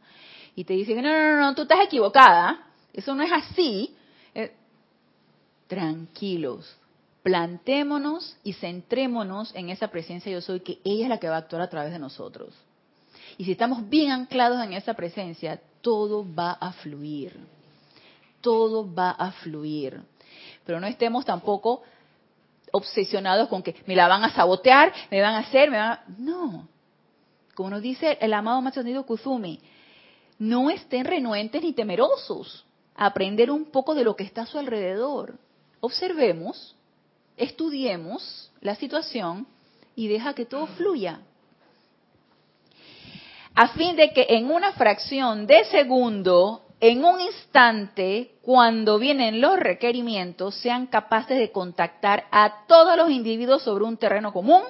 [0.55, 3.95] y te dicen, no, no, no, no tú estás equivocada, eso no es así.
[4.35, 4.53] Eh,
[5.67, 6.77] tranquilos,
[7.23, 11.39] plantémonos y centrémonos en esa presencia yo soy, que ella es la que va a
[11.39, 12.53] actuar a través de nosotros.
[13.37, 17.35] Y si estamos bien anclados en esa presencia, todo va a fluir.
[18.41, 20.01] Todo va a fluir.
[20.65, 21.81] Pero no estemos tampoco
[22.71, 26.03] obsesionados con que me la van a sabotear, me van a hacer, me van a...
[26.17, 26.67] No.
[27.55, 29.59] Como nos dice el amado Maestro Kuzumi,
[30.39, 32.65] no estén renuentes ni temerosos
[32.95, 35.37] a aprender un poco de lo que está a su alrededor.
[35.79, 36.75] Observemos,
[37.37, 39.47] estudiemos la situación
[39.95, 41.21] y deja que todo fluya.
[43.55, 49.57] A fin de que en una fracción de segundo, en un instante, cuando vienen los
[49.59, 54.63] requerimientos, sean capaces de contactar a todos los individuos sobre un terreno común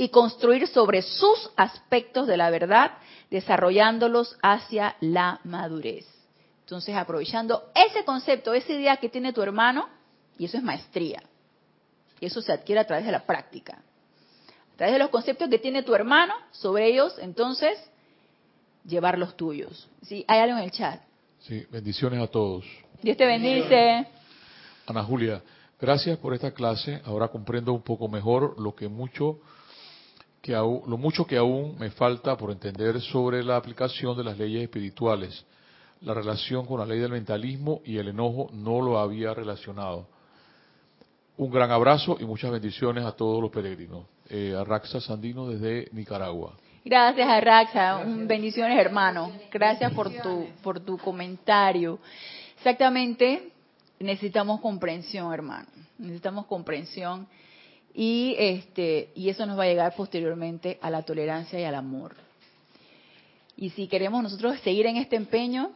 [0.00, 2.92] y construir sobre sus aspectos de la verdad,
[3.30, 6.06] desarrollándolos hacia la madurez.
[6.60, 9.90] Entonces, aprovechando ese concepto, esa idea que tiene tu hermano,
[10.38, 11.22] y eso es maestría.
[12.18, 13.82] Y eso se adquiere a través de la práctica.
[14.72, 17.78] A través de los conceptos que tiene tu hermano, sobre ellos, entonces,
[18.86, 19.86] llevar los tuyos.
[20.00, 20.24] ¿Sí?
[20.28, 20.98] ¿Hay algo en el chat?
[21.40, 22.64] Sí, bendiciones a todos.
[23.02, 24.06] Dios te bendice.
[24.86, 25.42] Ana Julia,
[25.78, 27.02] gracias por esta clase.
[27.04, 29.40] Ahora comprendo un poco mejor lo que mucho
[30.40, 34.38] que aún, lo mucho que aún me falta por entender sobre la aplicación de las
[34.38, 35.44] leyes espirituales.
[36.00, 40.08] La relación con la ley del mentalismo y el enojo no lo había relacionado.
[41.36, 44.06] Un gran abrazo y muchas bendiciones a todos los peregrinos.
[44.28, 46.54] Eh, Arraxa Sandino desde Nicaragua.
[46.84, 48.02] Gracias, Arraxa.
[48.06, 49.32] Bendiciones, hermano.
[49.50, 51.98] Gracias por tu, por tu comentario.
[52.56, 53.52] Exactamente,
[53.98, 55.66] necesitamos comprensión, hermano.
[55.98, 57.26] Necesitamos comprensión
[57.94, 62.16] y este y eso nos va a llegar posteriormente a la tolerancia y al amor.
[63.56, 65.72] Y si queremos nosotros seguir en este empeño,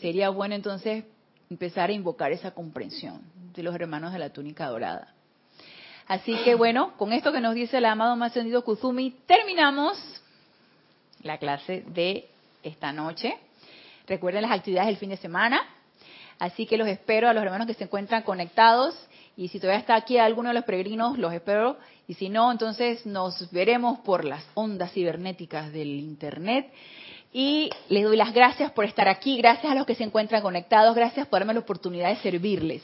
[0.00, 1.04] sería bueno entonces
[1.48, 3.22] empezar a invocar esa comprensión
[3.54, 5.14] de los hermanos de la túnica dorada.
[6.06, 9.96] Así que bueno, con esto que nos dice el amado más ascendido Kuzumi, terminamos
[11.22, 12.28] la clase de
[12.62, 13.36] esta noche.
[14.06, 15.62] Recuerden las actividades del fin de semana.
[16.40, 18.96] Así que los espero a los hermanos que se encuentran conectados.
[19.40, 21.78] Y si todavía está aquí alguno de los peregrinos, los espero.
[22.06, 26.70] Y si no, entonces nos veremos por las ondas cibernéticas del Internet.
[27.32, 30.94] Y les doy las gracias por estar aquí, gracias a los que se encuentran conectados,
[30.94, 32.82] gracias por darme la oportunidad de servirles.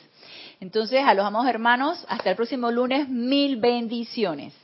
[0.58, 4.54] Entonces, a los amados hermanos, hasta el próximo lunes, mil bendiciones.